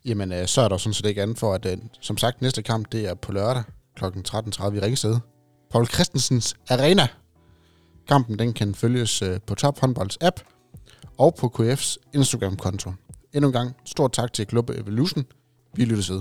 [0.05, 2.62] Jamen, øh, så er der sådan set ikke andet for, at øh, som sagt, næste
[2.62, 3.62] kamp, det er på lørdag
[3.96, 4.05] kl.
[4.05, 5.16] 13.30 i Ringsted.
[5.70, 7.07] Paul Christensens Arena.
[8.09, 10.40] Kampen, den kan følges øh, på Top Håndbolds app
[11.18, 12.92] og på KF's Instagram-konto.
[13.32, 15.24] Endnu en gang, stort tak til Klub Evolution.
[15.74, 16.20] Vi lyttes ved.